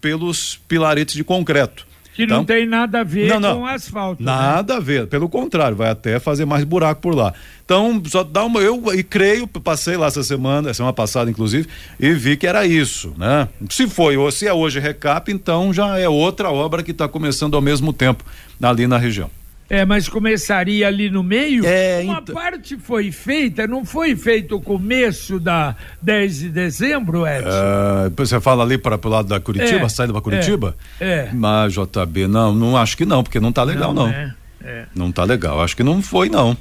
pelos 0.00 0.58
pilaretes 0.66 1.14
de 1.14 1.24
concreto. 1.24 1.87
Que 2.18 2.24
então, 2.24 2.38
não 2.38 2.44
tem 2.44 2.66
nada 2.66 2.98
a 2.98 3.04
ver 3.04 3.28
não, 3.28 3.38
não, 3.38 3.58
com 3.60 3.66
asfalto. 3.66 4.20
Né? 4.20 4.32
Nada 4.32 4.74
né? 4.74 4.80
a 4.80 4.82
ver, 4.82 5.06
pelo 5.06 5.28
contrário, 5.28 5.76
vai 5.76 5.88
até 5.88 6.18
fazer 6.18 6.44
mais 6.44 6.64
buraco 6.64 7.00
por 7.00 7.14
lá. 7.14 7.32
Então, 7.64 8.02
só 8.06 8.24
dá 8.24 8.44
uma. 8.44 8.58
Eu 8.58 8.92
e 8.92 9.04
creio, 9.04 9.46
passei 9.46 9.96
lá 9.96 10.08
essa 10.08 10.24
semana, 10.24 10.74
semana 10.74 10.92
passada, 10.92 11.30
inclusive, 11.30 11.68
e 12.00 12.10
vi 12.10 12.36
que 12.36 12.44
era 12.44 12.66
isso, 12.66 13.14
né? 13.16 13.48
Se 13.70 13.86
foi, 13.86 14.16
ou 14.16 14.32
se 14.32 14.48
é 14.48 14.52
hoje 14.52 14.80
recap, 14.80 15.30
então 15.30 15.72
já 15.72 15.96
é 15.96 16.08
outra 16.08 16.50
obra 16.50 16.82
que 16.82 16.90
está 16.90 17.06
começando 17.06 17.54
ao 17.54 17.62
mesmo 17.62 17.92
tempo 17.92 18.24
ali 18.60 18.88
na 18.88 18.98
região. 18.98 19.30
É, 19.70 19.84
mas 19.84 20.08
começaria 20.08 20.86
ali 20.88 21.10
no 21.10 21.22
meio? 21.22 21.66
É, 21.66 22.00
Uma 22.02 22.20
então... 22.20 22.34
parte 22.34 22.78
foi 22.78 23.12
feita, 23.12 23.66
não 23.66 23.84
foi 23.84 24.16
feito 24.16 24.56
o 24.56 24.60
começo 24.60 25.38
da 25.38 25.76
10 26.00 26.38
de 26.38 26.48
dezembro, 26.48 27.26
Edson? 27.26 27.50
É, 27.50 28.10
você 28.16 28.40
fala 28.40 28.64
ali 28.64 28.78
para 28.78 28.98
o 29.02 29.08
lado 29.08 29.28
da 29.28 29.38
Curitiba, 29.38 29.84
é, 29.84 29.88
saída 29.90 30.12
para 30.14 30.22
Curitiba? 30.22 30.74
É, 30.98 31.06
é. 31.06 31.30
Mas, 31.34 31.74
JB, 31.74 32.26
não, 32.26 32.54
não 32.54 32.76
acho 32.78 32.96
que 32.96 33.04
não, 33.04 33.22
porque 33.22 33.38
não 33.38 33.52
tá 33.52 33.62
legal, 33.62 33.92
não. 33.92 34.06
Não, 34.06 34.14
é, 34.14 34.34
é. 34.64 34.84
não 34.94 35.12
tá 35.12 35.24
legal, 35.24 35.60
acho 35.60 35.76
que 35.76 35.82
não 35.82 36.00
foi, 36.00 36.30
não. 36.30 36.56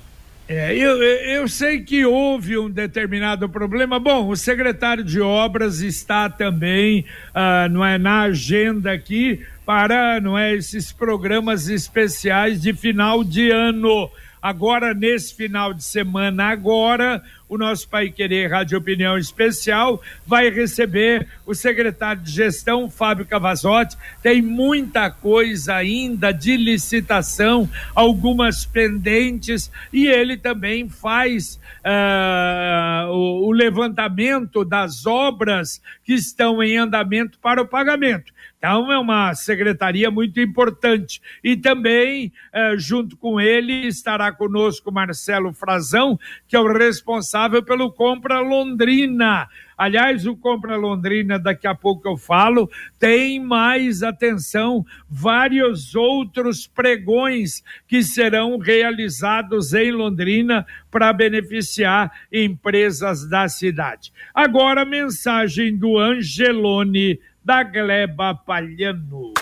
É, 0.50 0.74
eu, 0.74 1.04
eu 1.04 1.48
sei 1.48 1.82
que 1.82 2.06
houve 2.06 2.58
um 2.58 2.70
determinado 2.70 3.50
problema. 3.50 4.00
Bom, 4.00 4.30
o 4.30 4.36
secretário 4.36 5.04
de 5.04 5.20
obras 5.20 5.82
está 5.82 6.30
também, 6.30 7.06
uh, 7.36 7.70
não 7.70 7.86
é, 7.86 7.98
na 7.98 8.22
agenda 8.22 8.94
aqui 8.94 9.42
para, 9.68 10.22
não 10.22 10.38
é, 10.38 10.56
esses 10.56 10.94
programas 10.94 11.68
especiais 11.68 12.62
de 12.62 12.74
final 12.74 13.22
de 13.22 13.52
ano. 13.52 14.10
Agora, 14.42 14.94
nesse 14.94 15.36
final 15.36 15.74
de 15.74 15.84
semana, 15.84 16.46
agora, 16.46 17.22
o 17.50 17.58
nosso 17.58 17.88
Pai 17.88 18.10
Querer 18.10 18.48
Rádio 18.48 18.78
Opinião 18.78 19.18
Especial 19.18 20.02
vai 20.26 20.50
receber 20.50 21.28
o 21.46 21.54
secretário 21.54 22.22
de 22.22 22.32
gestão, 22.32 22.90
Fábio 22.90 23.26
Cavazotti. 23.26 23.98
Tem 24.22 24.42
muita 24.42 25.10
coisa 25.10 25.76
ainda 25.76 26.32
de 26.32 26.58
licitação, 26.58 27.70
algumas 27.96 28.66
pendentes, 28.66 29.72
e 29.94 30.08
ele 30.08 30.36
também 30.36 30.90
faz 30.90 31.60
uh, 31.86 33.10
o, 33.12 33.48
o 33.48 33.52
levantamento 33.52 34.66
das 34.66 35.06
obras 35.06 35.82
que 36.04 36.14
estão 36.14 36.62
em 36.62 36.78
andamento 36.78 37.40
para 37.40 37.62
o 37.62 37.68
pagamento. 37.68 38.36
Então, 38.58 38.92
é 38.92 38.98
uma 38.98 39.36
secretaria 39.36 40.10
muito 40.10 40.40
importante. 40.42 41.22
E 41.44 41.56
também, 41.56 42.34
eh, 42.52 42.74
junto 42.76 43.16
com 43.16 43.40
ele, 43.40 43.88
estará 43.88 44.32
conosco 44.32 44.92
Marcelo 44.92 45.54
Frazão, 45.54 46.20
que 46.48 46.56
é 46.56 46.60
o 46.60 46.66
responsável 46.66 47.37
pelo 47.64 47.92
Compra 47.92 48.40
Londrina. 48.40 49.48
Aliás, 49.78 50.26
o 50.26 50.36
Compra 50.36 50.76
Londrina, 50.76 51.38
daqui 51.38 51.68
a 51.68 51.76
pouco 51.76 52.08
eu 52.08 52.18
falo, 52.18 52.68
tem 52.98 53.40
mais 53.40 54.02
atenção, 54.02 54.84
vários 55.08 55.94
outros 55.94 56.66
pregões 56.66 57.64
que 57.88 58.02
serão 58.02 58.58
realizados 58.58 59.74
em 59.74 59.92
Londrina 59.92 60.66
para 60.90 61.14
beneficiar 61.14 62.12
empresas 62.34 63.30
da 63.30 63.48
cidade. 63.48 64.12
Agora, 64.34 64.84
mensagem 64.84 65.78
do 65.78 65.98
Angelone 66.00 67.20
da 67.46 67.62
Gleba 67.62 68.34
Palhano. 68.34 69.34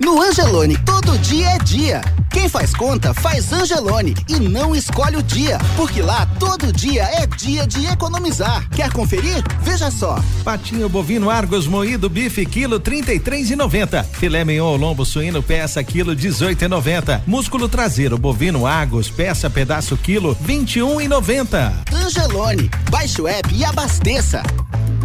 No 0.00 0.20
Angelone, 0.20 0.76
todo 0.78 1.18
dia 1.18 1.50
é 1.50 1.58
dia. 1.58 2.00
Quem 2.30 2.48
faz 2.48 2.74
conta, 2.74 3.12
faz 3.12 3.52
Angelone 3.52 4.14
e 4.28 4.40
não 4.40 4.74
escolhe 4.74 5.16
o 5.16 5.22
dia, 5.22 5.58
porque 5.76 6.00
lá 6.00 6.26
todo 6.38 6.72
dia 6.72 7.02
é 7.02 7.26
dia 7.26 7.66
de 7.66 7.86
economizar. 7.86 8.66
Quer 8.70 8.90
conferir? 8.90 9.44
Veja 9.60 9.90
só. 9.90 10.18
Patinho 10.42 10.88
bovino 10.88 11.28
Argos 11.28 11.66
moído 11.66 12.08
bife 12.08 12.46
quilo 12.46 12.80
33,90. 12.80 14.04
Filé 14.12 14.44
mignon 14.44 14.76
lombo 14.76 15.04
suíno 15.04 15.42
peça 15.42 15.84
quilo 15.84 16.16
18,90. 16.16 17.22
Músculo 17.26 17.68
traseiro 17.68 18.16
bovino 18.16 18.66
Argos 18.66 19.10
peça 19.10 19.50
pedaço 19.50 19.96
quilo 19.96 20.34
21,90. 20.36 21.72
Angelone, 21.92 22.70
baixe 22.90 23.20
o 23.20 23.28
app 23.28 23.54
e 23.54 23.64
abasteça. 23.64 24.42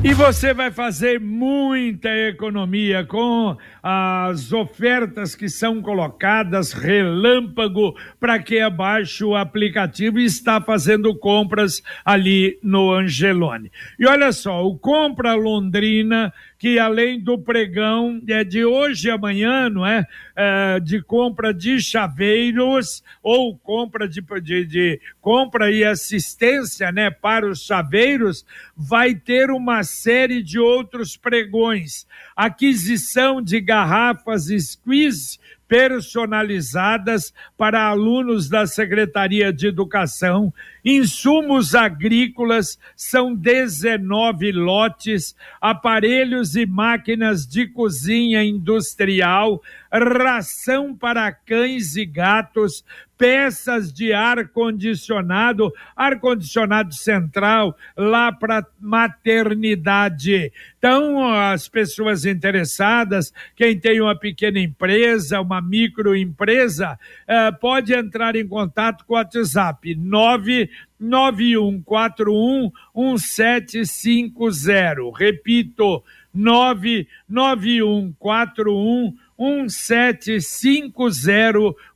E 0.03 0.13
você 0.13 0.53
vai 0.53 0.69
fazer 0.69 1.19
muita 1.19 2.09
economia 2.09 3.03
com 3.03 3.57
as 3.81 4.53
ofertas 4.53 5.35
que 5.35 5.49
são 5.49 5.81
colocadas 5.81 6.71
relâmpago 6.71 7.95
para 8.19 8.37
quem 8.37 8.61
abaixe 8.61 9.23
o 9.23 9.35
aplicativo 9.35 10.19
e 10.19 10.25
está 10.25 10.61
fazendo 10.61 11.17
compras 11.17 11.81
ali 12.05 12.59
no 12.61 12.93
Angelone. 12.93 13.71
E 13.99 14.05
olha 14.05 14.31
só, 14.31 14.63
o 14.63 14.77
Compra 14.77 15.33
Londrina 15.33 16.31
que 16.57 16.79
além 16.79 17.19
do 17.19 17.37
pregão 17.37 18.21
é 18.27 18.43
de 18.43 18.65
hoje 18.65 19.07
e 19.07 19.11
amanhã, 19.11 19.69
não 19.69 19.85
é? 19.85 20.05
é 20.35 20.79
de 20.79 21.01
compra 21.01 21.53
de 21.53 21.79
chaveiros 21.79 23.03
ou 23.21 23.57
compra 23.57 24.07
de, 24.07 24.21
de, 24.41 24.65
de, 24.65 25.01
compra 25.21 25.71
e 25.71 25.83
assistência, 25.83 26.91
né, 26.91 27.11
para 27.11 27.47
os 27.47 27.63
chaveiros, 27.63 28.45
vai 28.75 29.13
ter 29.13 29.51
uma 29.51 29.83
série 29.83 30.41
de 30.41 30.59
outros 30.59 31.15
pregões. 31.15 32.07
Aquisição 32.35 33.41
de 33.41 33.61
garrafas 33.61 34.45
squeeze 34.45 35.37
personalizadas 35.67 37.33
para 37.57 37.87
alunos 37.87 38.47
da 38.47 38.65
Secretaria 38.65 39.51
de 39.51 39.67
Educação. 39.67 40.53
Insumos 40.83 41.75
agrícolas 41.75 42.79
são 42.95 43.35
19 43.35 44.51
lotes, 44.53 45.35
aparelhos 45.59 46.55
e 46.55 46.65
máquinas 46.65 47.45
de 47.45 47.67
cozinha 47.67 48.43
industrial, 48.43 49.61
ração 49.91 50.95
para 50.95 51.31
cães 51.31 51.95
e 51.95 52.05
gatos, 52.05 52.85
peças 53.17 53.91
de 53.91 54.13
ar-condicionado, 54.13 55.73
ar-condicionado 55.95 56.93
central, 56.93 57.75
lá 57.95 58.31
para 58.31 58.63
maternidade. 58.79 60.53
Então, 60.77 61.33
as 61.33 61.67
pessoas 61.67 62.23
interessadas, 62.25 63.33
quem 63.55 63.79
tem 63.79 63.99
uma 63.99 64.15
pequena 64.15 64.59
empresa, 64.59 65.41
uma 65.41 65.59
microempresa, 65.61 66.99
eh, 67.27 67.51
pode 67.53 67.91
entrar 67.93 68.35
em 68.35 68.47
contato 68.47 69.03
com 69.05 69.13
o 69.13 69.17
WhatsApp 69.17 69.95
99141 69.95 72.71
1750. 72.95 75.17
Repito, 75.17 76.03
99141 76.33 79.05
1750 79.05 79.26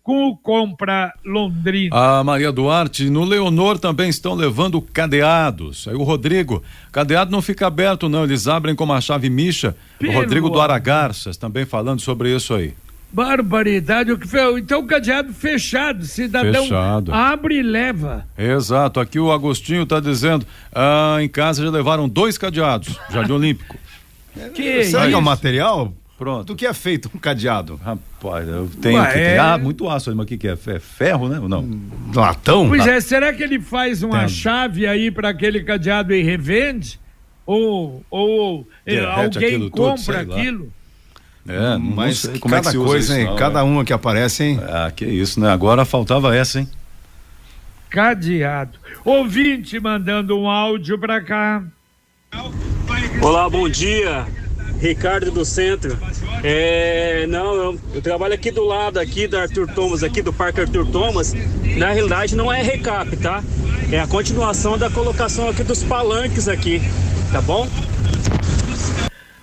com 0.04 0.28
o 0.28 0.38
Compra 0.38 1.14
Londrina. 1.26 1.96
A 1.96 2.24
Maria 2.24 2.52
Duarte, 2.52 3.10
no 3.10 3.24
Leonor 3.24 3.80
também 3.80 4.10
estão 4.10 4.34
levando 4.34 4.82
cadeados. 4.82 5.88
Aí 5.88 5.96
o 5.96 6.04
Rodrigo, 6.04 6.64
cadeado 6.92 7.32
não 7.32 7.42
fica 7.42 7.68
aberto 7.68 8.08
não, 8.08 8.24
eles 8.24 8.48
abrem 8.48 8.76
com 8.76 8.84
uma 8.84 9.02
chave 9.02 9.30
micha. 9.30 9.76
Pelo 9.98 10.12
o 10.12 10.16
Rodrigo 10.16 10.50
do 10.50 10.60
Aragarças 10.60 11.38
também 11.38 11.66
falando 11.66 12.02
sobre 12.02 12.36
isso 12.36 12.54
aí. 12.54 12.74
Barbaridade, 13.14 14.12
o 14.12 14.18
que 14.18 14.26
foi? 14.26 14.60
Então 14.60 14.80
o 14.80 14.88
cadeado 14.88 15.34
fechado, 15.34 16.06
cidadão 16.06 16.64
fechado. 16.64 17.14
abre 17.14 17.58
e 17.58 17.62
leva. 17.62 18.26
Exato, 18.38 19.02
aqui 19.02 19.20
o 19.20 19.32
Agostinho 19.32 19.84
está 19.84 20.00
dizendo, 20.00 20.46
ah, 20.74 21.18
em 21.20 21.28
casa 21.28 21.64
já 21.64 21.70
levaram 21.70 22.08
dois 22.08 22.38
cadeados, 22.38 22.98
Jardim 23.10 23.34
Olímpico. 23.34 23.78
Que 24.54 24.86
Será 24.86 25.08
que 25.08 25.14
é 25.14 25.18
o 25.18 25.22
material? 25.22 25.94
Pronto. 26.22 26.46
Do 26.46 26.56
que 26.56 26.68
é 26.68 26.74
feito 26.74 27.10
um 27.16 27.18
cadeado? 27.18 27.82
Rapaz, 27.84 28.48
eu 28.48 28.70
tenho 28.80 29.01
Ué, 29.01 29.12
que 29.12 29.18
é... 29.18 29.40
Ah, 29.40 29.58
muito 29.58 29.90
aço, 29.90 30.16
mas 30.16 30.24
o 30.24 30.28
que, 30.28 30.38
que 30.38 30.48
é? 30.48 30.51
é? 30.51 30.80
Ferro, 30.80 31.28
né? 31.28 31.40
Ou 31.40 31.50
não? 31.50 31.68
Latão? 32.13 32.68
Pois 32.70 32.86
é, 32.86 33.01
será 33.01 33.34
que 33.34 33.42
ele 33.42 33.60
faz 33.60 34.04
uma 34.04 34.20
Tem. 34.20 34.30
chave 34.30 34.86
aí 34.86 35.10
para 35.10 35.30
aquele 35.30 35.63
cadeado 35.63 36.13
e 36.13 36.22
revende? 36.22 37.00
Ou, 37.44 38.06
ou 38.08 38.68
alguém 39.16 39.68
compra 39.72 40.24
tudo, 40.24 40.36
aquilo? 40.36 40.72
É, 41.48 41.78
mas 41.78 42.20
sei, 42.20 42.38
como 42.38 42.54
cada 42.54 42.70
é 42.70 42.72
que 42.72 42.78
coisa, 42.78 43.20
hein? 43.20 43.25
Não, 43.25 43.36
cada 43.36 43.62
é. 43.62 43.63
uma 43.63 43.84
que 43.84 43.92
aparece, 43.92 44.44
hein? 44.44 44.60
Ah, 44.62 44.92
que 44.96 45.04
isso, 45.04 45.40
né? 45.40 45.50
Agora 45.50 45.86
faltava 45.86 46.36
essa, 46.36 46.60
hein? 46.60 46.70
Cadeado. 47.90 48.78
Ouvinte 49.04 49.80
mandando 49.80 50.38
um 50.38 50.48
áudio 50.48 51.00
para 51.00 51.20
cá. 51.20 51.63
Olá, 53.24 53.50
bom 53.50 53.68
dia. 53.68 54.28
Ricardo 54.82 55.30
do 55.30 55.46
Centro. 55.46 55.96
É, 56.44 57.28
não, 57.28 57.54
eu, 57.54 57.80
eu, 57.94 58.02
trabalho 58.02 58.34
aqui 58.34 58.50
do 58.50 58.66
lado 58.66 59.00
aqui 59.00 59.28
do 59.28 59.38
Arthur 59.38 59.68
Thomas, 59.68 60.04
aqui 60.04 60.24
do 60.24 60.34
Parque 60.34 60.60
Arthur 60.60 60.88
Thomas. 60.88 61.34
Na 61.78 61.92
realidade 61.92 62.36
não 62.36 62.52
é 62.52 62.64
recap, 62.64 63.16
tá? 63.18 63.44
É 63.92 64.00
a 64.00 64.08
continuação 64.08 64.78
da 64.78 64.90
colocação 64.90 65.48
aqui 65.48 65.64
dos 65.64 65.84
palanques 65.84 66.48
aqui, 66.48 66.82
tá 67.32 67.40
bom? 67.42 67.68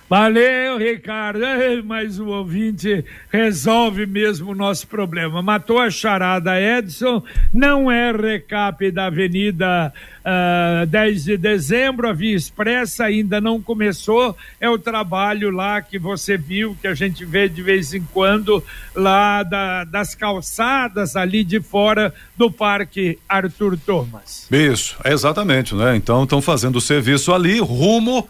Valeu, 0.09 0.79
Ricardo. 0.79 1.39
Mas 1.85 2.19
o 2.19 2.27
ouvinte 2.27 3.05
resolve 3.31 4.07
mesmo 4.07 4.51
o 4.51 4.55
nosso 4.55 4.87
problema. 4.87 5.41
Matou 5.41 5.77
a 5.77 5.91
charada 5.91 6.59
Edson, 6.59 7.23
não 7.53 7.91
é 7.91 8.11
recap 8.11 8.89
da 8.89 9.05
Avenida 9.05 9.93
uh, 10.19 10.81
ah, 10.81 10.85
10 10.87 11.23
de 11.23 11.37
dezembro, 11.37 12.09
a 12.09 12.13
Via 12.13 12.35
Expressa 12.35 13.05
ainda 13.05 13.39
não 13.39 13.61
começou. 13.61 14.35
É 14.59 14.67
o 14.67 14.79
trabalho 14.79 15.51
lá 15.51 15.79
que 15.81 15.99
você 15.99 16.37
viu, 16.37 16.75
que 16.81 16.87
a 16.87 16.95
gente 16.95 17.23
vê 17.23 17.47
de 17.47 17.61
vez 17.61 17.93
em 17.93 18.01
quando, 18.01 18.63
lá 18.95 19.43
da, 19.43 19.83
das 19.83 20.15
calçadas 20.15 21.15
ali 21.15 21.43
de 21.43 21.61
fora 21.61 22.13
do 22.35 22.51
Parque 22.51 23.19
Arthur 23.29 23.77
Thomas. 23.77 24.47
Isso, 24.49 24.97
exatamente, 25.05 25.75
né? 25.75 25.95
Então 25.95 26.23
estão 26.23 26.41
fazendo 26.41 26.77
o 26.77 26.81
serviço 26.81 27.31
ali, 27.31 27.59
rumo 27.59 28.27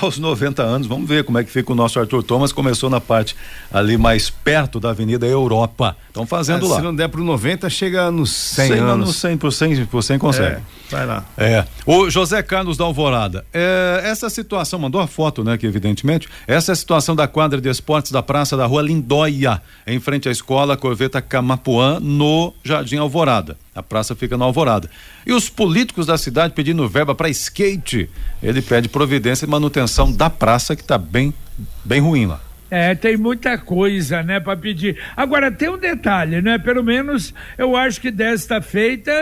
aos 0.00 0.18
90 0.18 0.62
anos. 0.62 0.86
Vamos 0.86 1.08
ver 1.08 1.24
como 1.24 1.38
é 1.38 1.44
que 1.44 1.50
fica 1.50 1.72
o 1.72 1.74
nosso 1.74 1.98
Arthur 1.98 2.22
Thomas. 2.22 2.52
Começou 2.52 2.88
na 2.88 3.00
parte 3.00 3.36
ali 3.72 3.96
mais 3.96 4.30
perto 4.30 4.78
da 4.78 4.90
Avenida 4.90 5.26
Europa. 5.26 5.96
Estão 6.08 6.26
fazendo 6.26 6.66
é, 6.66 6.68
lá. 6.68 6.76
Se 6.76 6.82
não 6.82 6.94
der 6.94 7.08
para 7.08 7.20
o 7.20 7.24
90, 7.24 7.68
chega 7.70 8.10
nos 8.10 8.30
100 8.30 8.68
chega 8.68 8.82
anos. 8.82 9.06
No 9.08 9.12
100 9.12 9.36
por 9.36 9.52
100, 9.52 9.86
por 9.86 10.02
100 10.02 10.18
consegue. 10.18 10.56
É, 10.56 10.60
vai 10.90 11.06
lá. 11.06 11.24
É. 11.36 11.64
O 11.86 12.10
José 12.10 12.42
Carlos 12.42 12.76
da 12.76 12.84
Alvorada. 12.84 13.44
É, 13.52 14.02
essa 14.04 14.28
situação, 14.28 14.78
mandou 14.78 15.00
a 15.00 15.06
foto, 15.06 15.44
né, 15.44 15.56
que 15.56 15.66
evidentemente, 15.66 16.28
essa 16.46 16.72
é 16.72 16.74
a 16.74 16.76
situação 16.76 17.14
da 17.14 17.28
quadra 17.28 17.60
de 17.60 17.68
esportes 17.68 18.12
da 18.12 18.22
Praça 18.22 18.56
da 18.56 18.66
Rua 18.66 18.82
Lindóia, 18.82 19.62
em 19.86 20.00
frente 20.00 20.28
à 20.28 20.32
escola 20.32 20.76
Corveta 20.76 21.22
Camapuã, 21.22 21.98
no 22.00 22.52
Jardim 22.62 22.96
Alvorada. 22.96 23.56
A 23.74 23.82
praça 23.82 24.14
fica 24.14 24.36
na 24.36 24.44
Alvorada. 24.44 24.90
E 25.24 25.32
os 25.32 25.48
políticos 25.48 26.06
da 26.06 26.18
cidade 26.18 26.54
pedindo 26.54 26.88
verba 26.88 27.14
para 27.14 27.28
skate. 27.30 28.10
Ele 28.42 28.60
pede 28.60 28.88
providência 28.88 29.46
e 29.46 29.48
manutenção 29.48 30.12
da 30.12 30.28
praça 30.28 30.74
que 30.74 30.82
está 30.82 30.98
bem, 30.98 31.32
bem 31.84 32.00
ruim 32.00 32.26
lá. 32.26 32.40
É, 32.70 32.94
tem 32.94 33.16
muita 33.16 33.58
coisa, 33.58 34.22
né, 34.22 34.38
para 34.38 34.56
pedir. 34.56 34.96
Agora, 35.16 35.50
tem 35.50 35.68
um 35.68 35.78
detalhe, 35.78 36.40
né? 36.40 36.56
Pelo 36.56 36.84
menos 36.84 37.34
eu 37.58 37.76
acho 37.76 38.00
que 38.00 38.10
desta 38.10 38.62
feita 38.62 39.12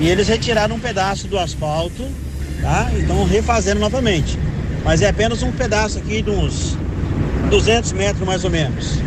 e 0.00 0.08
eles 0.08 0.26
retiraram 0.26 0.74
um 0.74 0.80
pedaço 0.80 1.28
do 1.28 1.38
asfalto, 1.38 2.08
tá? 2.60 2.90
E 2.96 3.02
estão 3.02 3.24
refazendo 3.24 3.78
novamente. 3.78 4.36
Mas 4.84 5.00
é 5.00 5.08
apenas 5.08 5.44
um 5.44 5.52
pedaço 5.52 5.98
aqui 5.98 6.22
de 6.22 6.30
uns 6.30 6.76
200 7.50 7.92
metros 7.92 8.26
mais 8.26 8.44
ou 8.44 8.50
menos. 8.50 8.98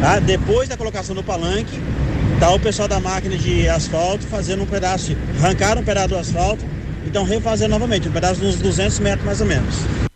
Tá? 0.00 0.18
Depois 0.18 0.68
da 0.68 0.76
colocação 0.76 1.14
do 1.14 1.22
palanque, 1.22 1.80
Tá 2.38 2.52
o 2.52 2.60
pessoal 2.60 2.86
da 2.86 3.00
máquina 3.00 3.36
de 3.36 3.68
asfalto 3.68 4.24
fazendo 4.24 4.62
um 4.62 4.66
pedaço, 4.66 5.16
arrancaram 5.42 5.80
um 5.80 5.84
pedaço 5.84 6.08
do 6.08 6.16
asfalto 6.16 6.64
e 7.02 7.08
estão 7.08 7.24
refazendo 7.24 7.70
novamente, 7.70 8.08
um 8.08 8.12
pedaço 8.12 8.40
de 8.40 8.46
uns 8.46 8.56
200 8.56 9.00
metros 9.00 9.24
mais 9.24 9.40
ou 9.40 9.46
menos. 9.46 10.07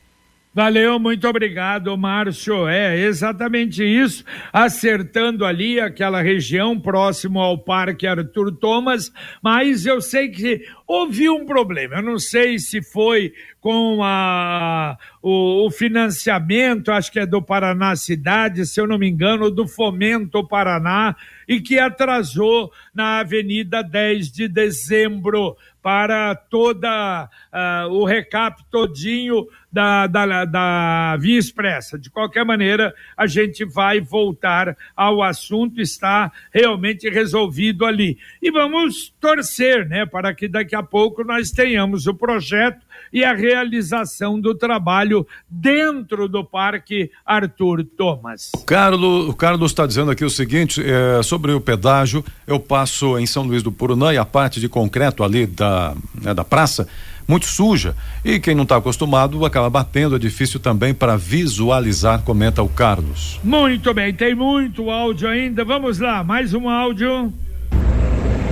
Valeu, 0.55 0.99
muito 0.99 1.27
obrigado, 1.27 1.97
Márcio. 1.97 2.69
É 2.69 2.99
exatamente 2.99 3.83
isso, 3.83 4.23
acertando 4.53 5.47
ali 5.47 5.81
aquela 5.81 6.21
região 6.21 6.79
próximo 6.79 7.41
ao 7.41 7.57
Parque 7.57 8.07
Arthur 8.07 8.53
Thomas, 8.53 9.11
mas 9.43 9.87
eu 9.87 10.03
sei 10.03 10.29
que 10.29 10.61
houve 10.87 11.31
um 11.31 11.47
problema. 11.47 11.97
Eu 11.97 12.03
não 12.03 12.19
sei 12.19 12.59
se 12.59 12.83
foi 12.83 13.33
com 13.63 14.01
a, 14.03 14.99
o, 15.23 15.67
o, 15.67 15.71
financiamento, 15.71 16.93
acho 16.93 17.11
que 17.11 17.21
é 17.21 17.25
do 17.25 17.41
Paraná 17.41 17.97
Cidade, 17.97 18.67
se 18.67 18.79
eu 18.79 18.87
não 18.87 18.99
me 18.99 19.09
engano, 19.09 19.51
do 19.51 19.67
Fomento 19.67 20.47
Paraná, 20.47 21.17
e 21.49 21.61
que 21.63 21.79
atrasou 21.79 22.71
na 22.95 23.21
Avenida 23.21 23.83
10 23.83 24.31
de 24.31 24.49
Dezembro 24.49 25.57
para 25.83 26.35
toda 26.35 27.29
uh, 27.53 27.93
o 27.93 28.05
recap 28.05 28.63
todinho 28.71 29.49
da, 29.71 30.07
da, 30.07 30.45
da 30.45 31.17
Via 31.19 31.39
Expressa. 31.39 31.99
De 31.99 32.09
qualquer 32.09 32.45
maneira, 32.45 32.95
a 33.17 33.27
gente 33.27 33.65
vai 33.65 34.01
voltar 34.01 34.77
ao 34.95 35.23
assunto, 35.23 35.81
está 35.81 36.31
realmente 36.53 37.09
resolvido 37.09 37.85
ali. 37.85 38.19
E 38.41 38.51
vamos 38.51 39.13
torcer, 39.21 39.89
né, 39.89 40.07
para 40.07 40.33
que 40.33 40.47
daqui 40.47 40.77
a 40.77 40.83
pouco 40.83 41.25
nós 41.25 41.51
tenhamos 41.51 42.07
o 42.07 42.15
projeto 42.15 42.87
e 43.13 43.25
a 43.25 43.35
realização 43.35 44.41
do 44.41 44.55
trabalho 44.55 45.27
dentro 45.49 46.29
do 46.29 46.45
Parque 46.45 47.11
Arthur 47.27 47.85
Thomas. 47.85 48.51
O 48.57 48.65
Carlos, 48.65 49.29
o 49.29 49.35
Carlos 49.35 49.71
está 49.71 49.87
dizendo 49.87 50.11
aqui 50.11 50.25
o 50.25 50.31
seguinte, 50.31 50.83
é, 50.83 51.23
sobre 51.23 51.53
o 51.53 51.61
pedágio, 51.61 52.25
eu 52.47 52.59
passo 52.59 53.19
em 53.19 53.27
São 53.27 53.43
Luís 53.43 53.63
do 53.63 53.71
Purunã 53.71 54.13
e 54.13 54.19
a 54.19 54.25
parte 54.25 54.61
de 54.61 54.69
concreto 54.69 55.23
ali 55.23 55.47
da, 55.47 55.95
né, 56.21 56.33
da 56.33 56.45
praça, 56.45 56.89
muito 57.29 57.47
suja. 57.47 57.95
E 58.25 58.41
quem 58.41 58.55
não 58.55 58.65
está 58.65 58.77
acostumado 58.77 59.45
acaba 59.45 59.71
batendo, 59.71 60.17
é 60.17 60.19
difícil 60.19 60.59
também 60.59 60.93
para 60.95 61.17
visualizar, 61.17 62.23
comenta 62.23 62.63
o 62.63 62.69
Carlos. 62.69 63.39
Muito 63.45 63.93
bem, 63.95 64.13
tem 64.13 64.35
muito 64.35 64.91
áudio 64.91 65.29
ainda. 65.29 65.65
Vamos 65.65 65.99
lá, 65.99 66.25
mais 66.25 66.55
um 66.55 66.69
áudio. 66.69 67.33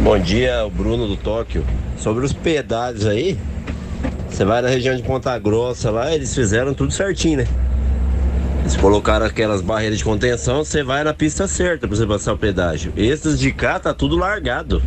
Bom 0.02 0.18
dia, 0.18 0.64
o 0.64 0.70
Bruno 0.70 1.06
do 1.06 1.16
Tóquio. 1.16 1.64
Sobre 1.96 2.24
os 2.24 2.32
pedágios 2.32 3.04
aí, 3.04 3.36
você 4.30 4.44
vai 4.44 4.62
na 4.62 4.68
região 4.68 4.96
de 4.96 5.02
Ponta 5.02 5.38
Grossa 5.38 5.90
lá, 5.90 6.14
eles 6.14 6.34
fizeram 6.34 6.72
tudo 6.72 6.92
certinho, 6.92 7.38
né? 7.38 7.46
Eles 8.60 8.76
colocaram 8.76 9.26
aquelas 9.26 9.60
barreiras 9.60 9.98
de 9.98 10.04
contenção, 10.04 10.64
você 10.64 10.82
vai 10.82 11.02
na 11.02 11.12
pista 11.12 11.46
certa 11.48 11.88
pra 11.88 11.96
você 11.96 12.06
passar 12.06 12.32
o 12.32 12.38
pedágio. 12.38 12.92
Esses 12.96 13.38
de 13.38 13.52
cá 13.52 13.78
tá 13.78 13.92
tudo 13.92 14.16
largado. 14.16 14.82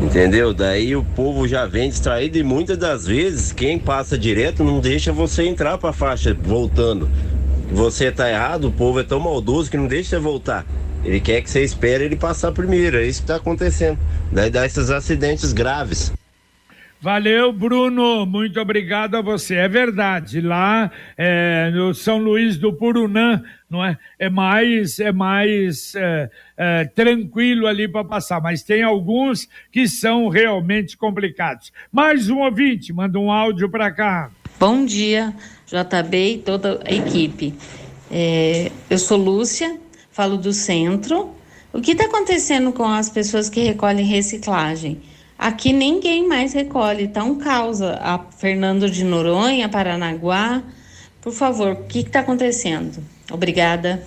Entendeu? 0.00 0.54
Daí 0.54 0.96
o 0.96 1.04
povo 1.04 1.46
já 1.46 1.66
vem 1.66 1.90
distraído 1.90 2.38
e 2.38 2.42
muitas 2.42 2.76
das 2.76 3.06
vezes 3.06 3.52
quem 3.52 3.78
passa 3.78 4.16
direto 4.16 4.64
não 4.64 4.80
deixa 4.80 5.12
você 5.12 5.44
entrar 5.44 5.78
pra 5.78 5.92
faixa 5.92 6.34
voltando. 6.34 7.08
Você 7.70 8.10
tá 8.10 8.28
errado, 8.28 8.68
o 8.68 8.72
povo 8.72 9.00
é 9.00 9.04
tão 9.04 9.20
maldoso 9.20 9.70
que 9.70 9.76
não 9.76 9.86
deixa 9.86 10.10
você 10.10 10.18
voltar. 10.18 10.66
Ele 11.04 11.20
quer 11.20 11.40
que 11.40 11.50
você 11.50 11.62
espere 11.62 12.04
ele 12.04 12.16
passar 12.16 12.52
primeiro, 12.52 12.96
é 12.96 13.06
isso 13.06 13.20
que 13.22 13.28
tá 13.28 13.36
acontecendo. 13.36 13.98
Daí 14.32 14.50
dá 14.50 14.66
esses 14.66 14.90
acidentes 14.90 15.52
graves. 15.52 16.12
Valeu, 17.02 17.50
Bruno. 17.50 18.26
Muito 18.26 18.60
obrigado 18.60 19.14
a 19.14 19.22
você. 19.22 19.54
É 19.54 19.68
verdade. 19.68 20.38
Lá 20.42 20.90
é, 21.16 21.70
no 21.70 21.94
São 21.94 22.18
Luís 22.18 22.58
do 22.58 22.74
Purunã, 22.74 23.42
não 23.70 23.82
é? 23.82 23.96
É 24.18 24.28
mais, 24.28 24.98
é 24.98 25.10
mais 25.10 25.94
é, 25.94 26.30
é, 26.58 26.84
tranquilo 26.84 27.66
ali 27.66 27.88
para 27.88 28.04
passar, 28.04 28.42
mas 28.42 28.62
tem 28.62 28.82
alguns 28.82 29.48
que 29.72 29.88
são 29.88 30.28
realmente 30.28 30.94
complicados. 30.94 31.72
Mais 31.90 32.28
um 32.28 32.40
ouvinte, 32.40 32.92
manda 32.92 33.18
um 33.18 33.32
áudio 33.32 33.70
para 33.70 33.90
cá. 33.90 34.30
Bom 34.58 34.84
dia, 34.84 35.34
JB 35.66 36.34
e 36.34 36.38
toda 36.38 36.82
a 36.84 36.92
equipe. 36.92 37.54
É, 38.10 38.70
eu 38.90 38.98
sou 38.98 39.16
Lúcia, 39.16 39.78
falo 40.12 40.36
do 40.36 40.52
centro. 40.52 41.34
O 41.72 41.80
que 41.80 41.92
está 41.92 42.04
acontecendo 42.04 42.74
com 42.74 42.84
as 42.84 43.08
pessoas 43.08 43.48
que 43.48 43.60
recolhem 43.60 44.04
reciclagem? 44.04 45.00
Aqui 45.40 45.72
ninguém 45.72 46.28
mais 46.28 46.52
recolhe, 46.52 47.08
tá 47.08 47.24
um 47.24 47.38
causa. 47.38 47.98
A 48.02 48.18
Fernando 48.18 48.90
de 48.90 49.02
Noronha, 49.02 49.70
Paranaguá. 49.70 50.62
Por 51.22 51.32
favor, 51.32 51.72
o 51.72 51.84
que 51.84 52.00
está 52.00 52.20
acontecendo? 52.20 53.02
Obrigada. 53.32 54.06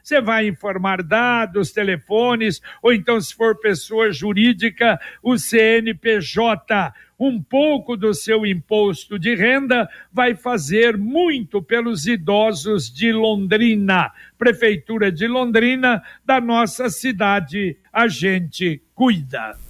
Você 0.01 0.21
vai 0.21 0.47
informar 0.47 1.03
dados, 1.03 1.71
telefones, 1.71 2.62
ou 2.82 2.93
então, 2.93 3.19
se 3.19 3.36
for 3.36 3.60
pessoa 3.60 4.12
jurídica, 4.12 4.99
o 5.21 5.38
CNPJ. 5.38 6.93
Um 7.19 7.41
pouco 7.41 7.97
do 7.97 8.13
seu 8.13 8.45
imposto 8.45 9.19
de 9.19 9.36
renda 9.36 9.89
vai 10.12 10.36
fazer 10.36 10.97
muito 10.97 11.62
pelos 11.62 12.08
idosos 12.08 12.89
de 12.89 13.12
Londrina. 13.12 14.12
Prefeitura 14.38 15.12
de 15.12 15.27
Londrina, 15.27 16.01
da 16.25 16.39
nossa 16.39 16.89
cidade, 16.89 17.75
a 17.91 18.08
gente 18.08 18.82
cuida. 18.95 19.68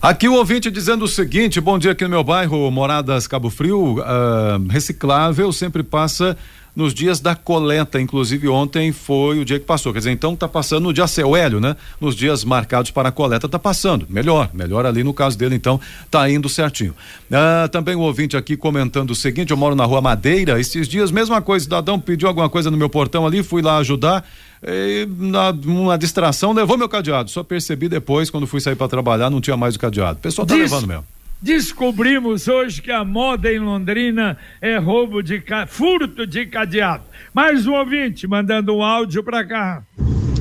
Aqui 0.00 0.28
o 0.28 0.34
ouvinte 0.34 0.70
dizendo 0.70 1.04
o 1.04 1.08
seguinte: 1.08 1.60
bom 1.60 1.76
dia 1.76 1.90
aqui 1.90 2.04
no 2.04 2.10
meu 2.10 2.22
bairro, 2.22 2.70
Moradas 2.70 3.26
Cabo 3.26 3.50
Frio, 3.50 3.98
uh, 3.98 4.68
reciclável 4.70 5.52
sempre 5.52 5.82
passa 5.82 6.36
nos 6.78 6.94
dias 6.94 7.18
da 7.18 7.34
coleta, 7.34 8.00
inclusive 8.00 8.46
ontem 8.46 8.92
foi 8.92 9.40
o 9.40 9.44
dia 9.44 9.58
que 9.58 9.64
passou, 9.66 9.92
quer 9.92 9.98
dizer, 9.98 10.12
então 10.12 10.36
tá 10.36 10.46
passando 10.46 10.84
no 10.84 10.92
dia 10.92 11.08
seu 11.08 11.34
Hélio, 11.34 11.58
né? 11.58 11.74
Nos 12.00 12.14
dias 12.14 12.44
marcados 12.44 12.92
para 12.92 13.08
a 13.08 13.12
coleta 13.12 13.48
tá 13.48 13.58
passando, 13.58 14.06
melhor, 14.08 14.50
melhor 14.54 14.86
ali 14.86 15.02
no 15.02 15.12
caso 15.12 15.36
dele, 15.36 15.56
então 15.56 15.80
tá 16.08 16.30
indo 16.30 16.48
certinho. 16.48 16.94
Ah, 17.32 17.68
também 17.68 17.96
o 17.96 18.00
ouvinte 18.00 18.36
aqui 18.36 18.56
comentando 18.56 19.10
o 19.10 19.16
seguinte, 19.16 19.50
eu 19.50 19.56
moro 19.56 19.74
na 19.74 19.84
rua 19.84 20.00
Madeira, 20.00 20.60
esses 20.60 20.86
dias 20.86 21.10
mesma 21.10 21.42
coisa, 21.42 21.64
cidadão 21.64 21.98
pediu 21.98 22.28
alguma 22.28 22.48
coisa 22.48 22.70
no 22.70 22.76
meu 22.76 22.88
portão 22.88 23.26
ali, 23.26 23.42
fui 23.42 23.60
lá 23.60 23.78
ajudar, 23.78 24.24
e, 24.62 25.06
na, 25.18 25.50
uma 25.50 25.96
distração 25.96 26.52
levou 26.52 26.76
meu 26.76 26.88
cadeado, 26.88 27.30
só 27.30 27.42
percebi 27.42 27.88
depois 27.88 28.30
quando 28.30 28.46
fui 28.46 28.60
sair 28.60 28.76
para 28.76 28.88
trabalhar 28.88 29.30
não 29.30 29.40
tinha 29.40 29.56
mais 29.56 29.76
o 29.76 29.78
cadeado, 29.78 30.18
o 30.18 30.22
pessoal 30.22 30.46
tá 30.46 30.54
Diz... 30.54 30.70
levando 30.70 30.88
mesmo. 30.88 31.04
Descobrimos 31.40 32.48
hoje 32.48 32.82
que 32.82 32.90
a 32.90 33.04
moda 33.04 33.52
em 33.52 33.60
Londrina 33.60 34.36
é 34.60 34.76
roubo 34.76 35.22
de 35.22 35.40
furto 35.68 36.26
de 36.26 36.46
cadeado. 36.46 37.04
Mais 37.32 37.64
um 37.64 37.74
ouvinte 37.74 38.26
mandando 38.26 38.74
um 38.74 38.82
áudio 38.82 39.22
para 39.22 39.46
cá. 39.46 39.84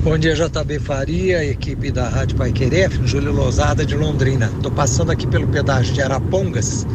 Bom 0.02 0.18
dia, 0.18 0.34
JB 0.34 0.80
Faria, 0.80 1.46
equipe 1.46 1.92
da 1.92 2.10
Rádio 2.10 2.38
Pai 2.38 2.52
Querer, 2.52 2.90
Júlio 3.06 3.32
Lozada 3.32 3.86
de 3.86 3.94
Londrina. 3.94 4.52
Estou 4.56 4.72
passando 4.72 5.12
aqui 5.12 5.28
pelo 5.28 5.48
pedágio 5.48 5.94
de 5.94 6.02
Arapongas, 6.02 6.88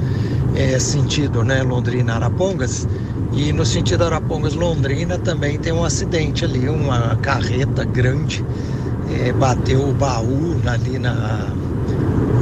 é, 0.55 0.79
sentido 0.79 1.43
né, 1.43 1.63
Londrina-Arapongas, 1.63 2.87
e 3.33 3.53
no 3.53 3.65
sentido 3.65 4.05
Arapongas-Londrina 4.05 5.19
também 5.19 5.59
tem 5.59 5.73
um 5.73 5.85
acidente 5.85 6.45
ali, 6.45 6.69
uma 6.69 7.17
carreta 7.17 7.85
grande 7.85 8.45
é, 9.11 9.33
bateu 9.33 9.89
o 9.89 9.93
baú 9.93 10.57
ali 10.67 10.99
na 10.99 11.51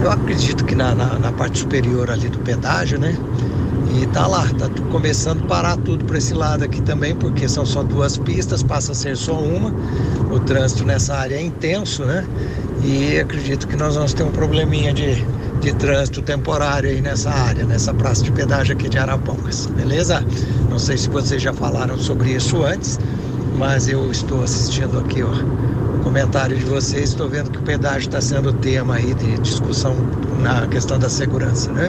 eu 0.03 0.11
acredito 0.11 0.65
que 0.65 0.75
na, 0.75 0.95
na, 0.95 1.19
na, 1.19 1.33
parte 1.33 1.59
superior 1.59 2.11
ali 2.11 2.29
do 2.29 2.39
pedágio, 2.39 2.99
né? 2.99 3.15
E 4.01 4.07
tá 4.07 4.27
lá, 4.27 4.47
tá 4.59 4.69
começando 4.91 5.45
a 5.45 5.47
parar 5.47 5.77
tudo 5.77 6.05
para 6.07 6.17
esse 6.17 6.33
lado 6.33 6.65
aqui 6.65 6.81
também, 6.81 7.15
porque 7.15 7.47
são 7.47 7.67
só 7.67 7.83
duas 7.83 8.17
pistas, 8.17 8.63
passa 8.63 8.93
a 8.93 8.95
ser 8.95 9.17
só 9.17 9.35
uma. 9.35 9.75
O 10.31 10.41
trânsito 10.41 10.85
nessa 10.85 11.15
área 11.15 11.35
é 11.35 11.43
intenso, 11.43 12.05
né? 12.05 12.27
E 12.83 13.19
acredito 13.19 13.69
que 13.69 13.77
nós 13.77 13.95
vamos 13.95 14.15
ter 14.15 14.23
um 14.23 14.31
probleminha 14.31 14.93
de, 14.95 15.23
de 15.61 15.75
trânsito 15.75 16.23
temporário 16.23 16.91
aí 16.91 17.01
nessa 17.01 17.31
área, 17.31 17.65
nessa 17.65 17.93
praça 17.93 18.23
de 18.23 18.33
pedágio 18.33 18.75
aqui 18.75 18.89
de 18.89 18.99
Arapongas, 18.99 19.67
beleza? 19.67 20.25
Não 20.69 20.79
sei 20.79 20.97
se 20.97 21.09
vocês 21.09 21.43
já 21.43 21.53
falaram 21.53 21.99
sobre 21.99 22.31
isso 22.31 22.63
antes, 22.63 22.99
mas 23.57 23.89
eu 23.89 24.11
estou 24.11 24.43
assistindo 24.43 24.99
aqui, 24.99 25.23
ó 25.23 25.71
comentário 26.03 26.57
de 26.57 26.65
vocês, 26.65 27.11
estou 27.11 27.29
vendo 27.29 27.51
que 27.51 27.59
o 27.59 27.63
pedágio 27.63 28.09
está 28.09 28.21
sendo 28.21 28.53
tema 28.55 28.97
aí 28.97 29.15
de 29.15 29.39
discussão 29.39 29.95
na 30.41 30.67
questão 30.67 30.99
da 30.99 31.09
segurança, 31.09 31.71
né? 31.73 31.89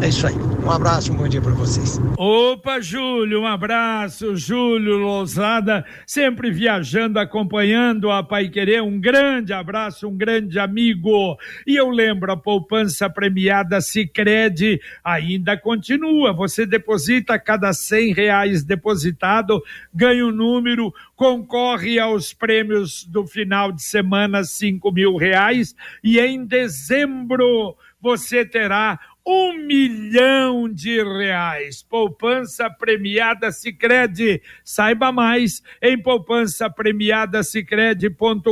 É 0.00 0.08
isso 0.08 0.26
aí. 0.26 0.49
Um 0.62 0.70
abraço, 0.70 1.12
um 1.12 1.16
bom 1.16 1.26
dia 1.26 1.40
para 1.40 1.52
vocês. 1.52 1.98
Opa, 2.16 2.80
Júlio, 2.80 3.40
um 3.40 3.46
abraço, 3.46 4.36
Júlio 4.36 4.98
Lousada, 4.98 5.84
sempre 6.06 6.50
viajando, 6.50 7.18
acompanhando 7.18 8.10
a 8.10 8.22
Pai 8.22 8.48
Querer. 8.48 8.82
Um 8.82 9.00
grande 9.00 9.52
abraço, 9.52 10.06
um 10.06 10.16
grande 10.16 10.58
amigo. 10.58 11.36
E 11.66 11.76
eu 11.76 11.88
lembro, 11.88 12.30
a 12.30 12.36
poupança 12.36 13.08
premiada 13.08 13.80
Sicredi 13.80 14.80
ainda 15.02 15.56
continua. 15.56 16.32
Você 16.32 16.66
deposita 16.66 17.38
cada 17.38 17.72
cem 17.72 18.12
reais 18.12 18.62
depositado, 18.62 19.62
ganha 19.94 20.26
um 20.26 20.30
número, 20.30 20.92
concorre 21.16 21.98
aos 21.98 22.34
prêmios 22.34 23.04
do 23.04 23.26
final 23.26 23.72
de 23.72 23.82
semana, 23.82 24.44
cinco 24.44 24.92
mil 24.92 25.16
reais. 25.16 25.74
E 26.04 26.20
em 26.20 26.44
dezembro 26.44 27.76
você 28.00 28.44
terá 28.44 28.98
um 29.26 29.54
milhão 29.66 30.68
de 30.68 31.02
reais. 31.02 31.82
Poupança 31.82 32.70
premiada 32.70 33.52
Sicredi. 33.52 34.40
Saiba 34.64 35.12
mais 35.12 35.62
em 35.82 36.00
poupança 36.00 36.70
premiada 36.70 37.42
Sicredi.com.br. 37.42 38.50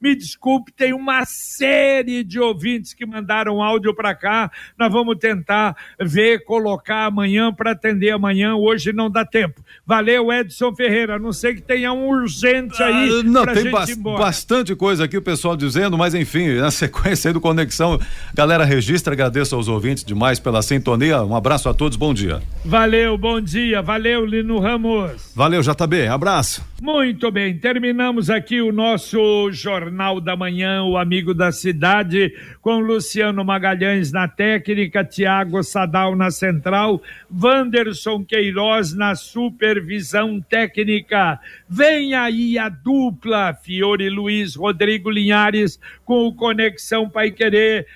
Me 0.00 0.14
desculpe, 0.14 0.72
tem 0.72 0.92
uma 0.92 1.24
série 1.24 2.22
de 2.22 2.38
ouvintes 2.38 2.92
que 2.92 3.06
mandaram 3.06 3.62
áudio 3.62 3.94
para 3.94 4.14
cá. 4.14 4.50
Nós 4.78 4.92
vamos 4.92 5.18
tentar 5.18 5.76
ver, 5.98 6.44
colocar 6.44 7.06
amanhã 7.06 7.52
para 7.52 7.72
atender 7.72 8.10
amanhã. 8.10 8.54
Hoje 8.54 8.92
não 8.92 9.10
dá 9.10 9.24
tempo. 9.24 9.62
Valeu, 9.84 10.32
Edson 10.32 10.74
Ferreira. 10.74 11.18
Não 11.18 11.32
sei 11.32 11.54
que 11.54 11.62
tenha 11.62 11.92
um 11.92 12.06
urgente 12.08 12.80
aí. 12.82 13.20
Ah, 13.20 13.22
não, 13.24 13.46
tem 13.46 13.70
ba 13.70 13.86
bastante 14.18 14.74
coisa 14.76 15.04
aqui 15.04 15.16
o 15.16 15.22
pessoal 15.22 15.56
dizendo, 15.56 15.96
mas 15.96 16.14
enfim, 16.14 16.54
na 16.54 16.70
sequência 16.70 17.30
aí 17.30 17.32
do 17.32 17.40
Conexão, 17.40 17.98
galera 18.34 18.64
registra 18.64 18.89
registra, 18.90 19.12
agradeço 19.12 19.54
aos 19.54 19.68
ouvintes 19.68 20.04
demais 20.04 20.40
pela 20.40 20.60
sintonia. 20.62 21.22
Um 21.22 21.36
abraço 21.36 21.68
a 21.68 21.74
todos, 21.74 21.96
bom 21.96 22.12
dia. 22.12 22.42
Valeu, 22.64 23.16
bom 23.16 23.40
dia. 23.40 23.80
Valeu, 23.80 24.26
Lino 24.26 24.58
Ramos. 24.58 25.32
Valeu, 25.34 25.62
JB. 25.62 26.08
Abraço. 26.08 26.68
Muito 26.82 27.30
bem, 27.30 27.58
terminamos 27.58 28.30
aqui 28.30 28.62
o 28.62 28.72
nosso 28.72 29.52
Jornal 29.52 30.18
da 30.18 30.34
Manhã, 30.34 30.82
o 30.82 30.96
Amigo 30.96 31.34
da 31.34 31.52
Cidade, 31.52 32.34
com 32.62 32.78
Luciano 32.78 33.44
Magalhães 33.44 34.10
na 34.10 34.26
técnica, 34.26 35.04
Tiago 35.04 35.62
Sadal 35.62 36.16
na 36.16 36.30
central, 36.30 37.02
Wanderson 37.30 38.24
Queiroz 38.24 38.94
na 38.94 39.14
supervisão 39.14 40.40
técnica. 40.40 41.38
Vem 41.68 42.14
aí 42.14 42.56
a 42.56 42.70
dupla, 42.70 43.52
Fiore 43.52 44.08
Luiz, 44.08 44.56
Rodrigo 44.56 45.10
Linhares, 45.10 45.78
com 46.02 46.26
o 46.26 46.34
Conexão 46.34 47.10
Pai 47.10 47.30
Querer, 47.30 47.86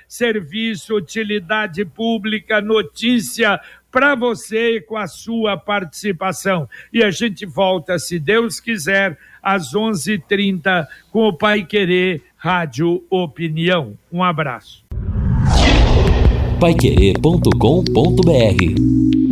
utilidade 0.92 1.84
pública, 1.84 2.60
notícia 2.60 3.60
para 3.90 4.16
você 4.16 4.80
com 4.80 4.96
a 4.96 5.06
sua 5.06 5.56
participação. 5.56 6.68
E 6.92 7.04
a 7.04 7.12
gente 7.12 7.46
volta, 7.46 7.96
se 7.96 8.18
Deus 8.18 8.58
quiser, 8.58 9.16
às 9.40 9.72
11:30 9.72 10.88
com 11.12 11.28
o 11.28 11.32
Pai 11.32 11.64
Querer 11.64 12.22
Rádio 12.36 13.04
Opinião. 13.08 13.96
Um 14.12 14.24
abraço. 14.24 14.84
Paiquerê.com.br 16.58 19.23